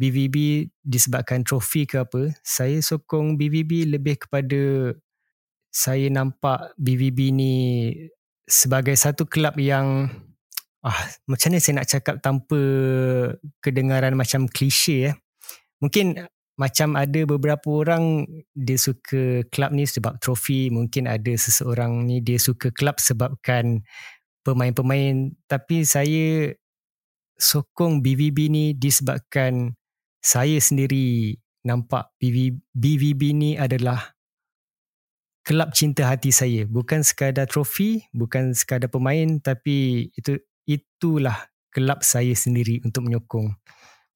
[0.00, 4.94] BVB disebabkan trofi ke apa, saya sokong BVB lebih kepada
[5.70, 7.54] saya nampak BVB ni
[8.48, 10.10] sebagai satu kelab yang
[10.80, 12.60] ah macam mana saya nak cakap tanpa
[13.60, 15.12] kedengaran macam klise ya.
[15.84, 16.16] Mungkin
[16.60, 22.36] macam ada beberapa orang dia suka kelab ni sebab trofi, mungkin ada seseorang ni dia
[22.36, 23.80] suka kelab sebabkan
[24.44, 25.32] pemain-pemain.
[25.48, 26.52] Tapi saya
[27.40, 29.72] sokong BVB ni disebabkan
[30.20, 34.12] saya sendiri nampak BVB, BVB ni adalah
[35.40, 36.68] kelab cinta hati saya.
[36.68, 40.36] Bukan sekadar trofi bukan sekadar pemain tapi itu
[40.68, 43.56] itulah kelab saya sendiri untuk menyokong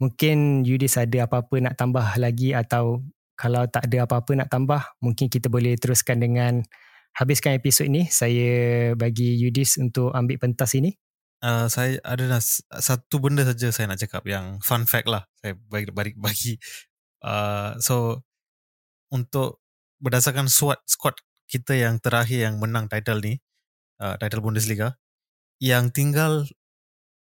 [0.05, 3.01] mungkin Yudis ada apa-apa nak tambah lagi atau
[3.41, 6.61] kalau tak ada apa-apa nak tambah mungkin kita boleh teruskan dengan
[7.17, 8.05] habiskan episod ini.
[8.13, 10.93] Saya bagi Yudis untuk ambil pentas ini.
[11.41, 12.41] Uh, saya ada
[12.81, 15.25] satu benda saja saya nak cakap yang fun fact lah.
[15.41, 16.53] Saya bagi bagi, bagi.
[17.25, 18.21] Uh, so
[19.09, 19.65] untuk
[20.05, 21.17] berdasarkan squad squad
[21.49, 23.41] kita yang terakhir yang menang title ni
[24.05, 25.01] uh, title Bundesliga
[25.63, 26.45] yang tinggal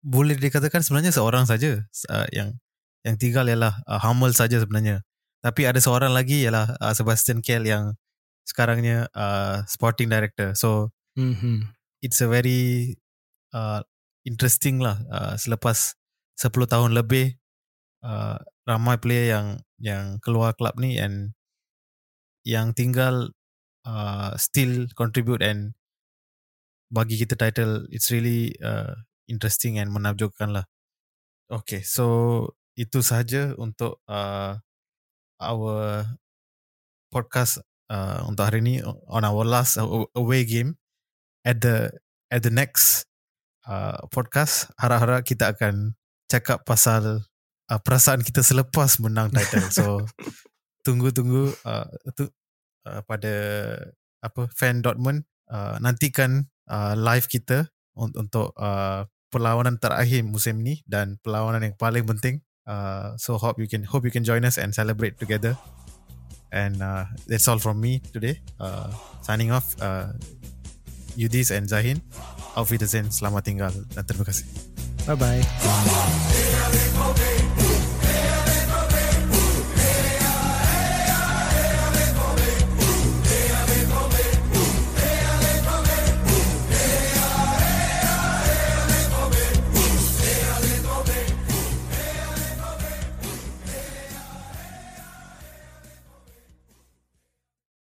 [0.01, 2.57] boleh dikatakan sebenarnya seorang saja uh, yang
[3.05, 5.01] yang tinggal ialah uh, Hummel saja sebenarnya.
[5.41, 7.97] Tapi ada seorang lagi ialah uh, Sebastian Kell yang
[8.45, 10.53] sekarangnya uh, sporting director.
[10.53, 11.65] So mm-hmm.
[12.05, 12.93] it's a very
[13.53, 13.81] uh,
[14.25, 15.97] interesting lah uh, selepas
[16.37, 17.37] 10 tahun lebih
[18.05, 18.37] uh,
[18.69, 19.47] ramai player yang
[19.81, 21.33] yang keluar klub ni and
[22.45, 23.33] yang tinggal
[23.85, 25.73] uh, still contribute and
[26.93, 28.93] bagi kita title it's really uh,
[29.25, 30.65] interesting and menakjubkan lah.
[31.51, 32.47] Okay, so
[32.81, 34.57] itu sahaja untuk uh,
[35.37, 36.01] our
[37.13, 37.61] podcast
[37.93, 39.77] uh, untuk hari ini on our last
[40.17, 40.81] away game.
[41.45, 41.93] At the
[42.29, 43.05] at the next
[43.69, 45.97] uh, podcast, harap-harap kita akan
[46.29, 47.25] cakap pasal
[47.69, 49.67] uh, perasaan kita selepas menang title.
[49.69, 49.85] So
[50.85, 52.29] tunggu-tunggu uh, tu,
[52.89, 53.33] uh, pada
[54.21, 61.17] apa fan Dortmund uh, nantikan uh, live kita untuk uh, perlawanan terakhir musim ini dan
[61.21, 62.43] perlawanan yang paling penting.
[62.67, 65.57] Uh, so hope you can hope you can join us and celebrate together.
[66.51, 68.41] And uh, that's all from me today.
[68.59, 68.91] Uh,
[69.21, 70.11] signing off, uh,
[71.15, 72.03] Yudis and Zahin.
[72.55, 74.43] Auf Wiedersehen, selamat tinggal dan terima kasih.
[75.07, 76.89] Bye bye.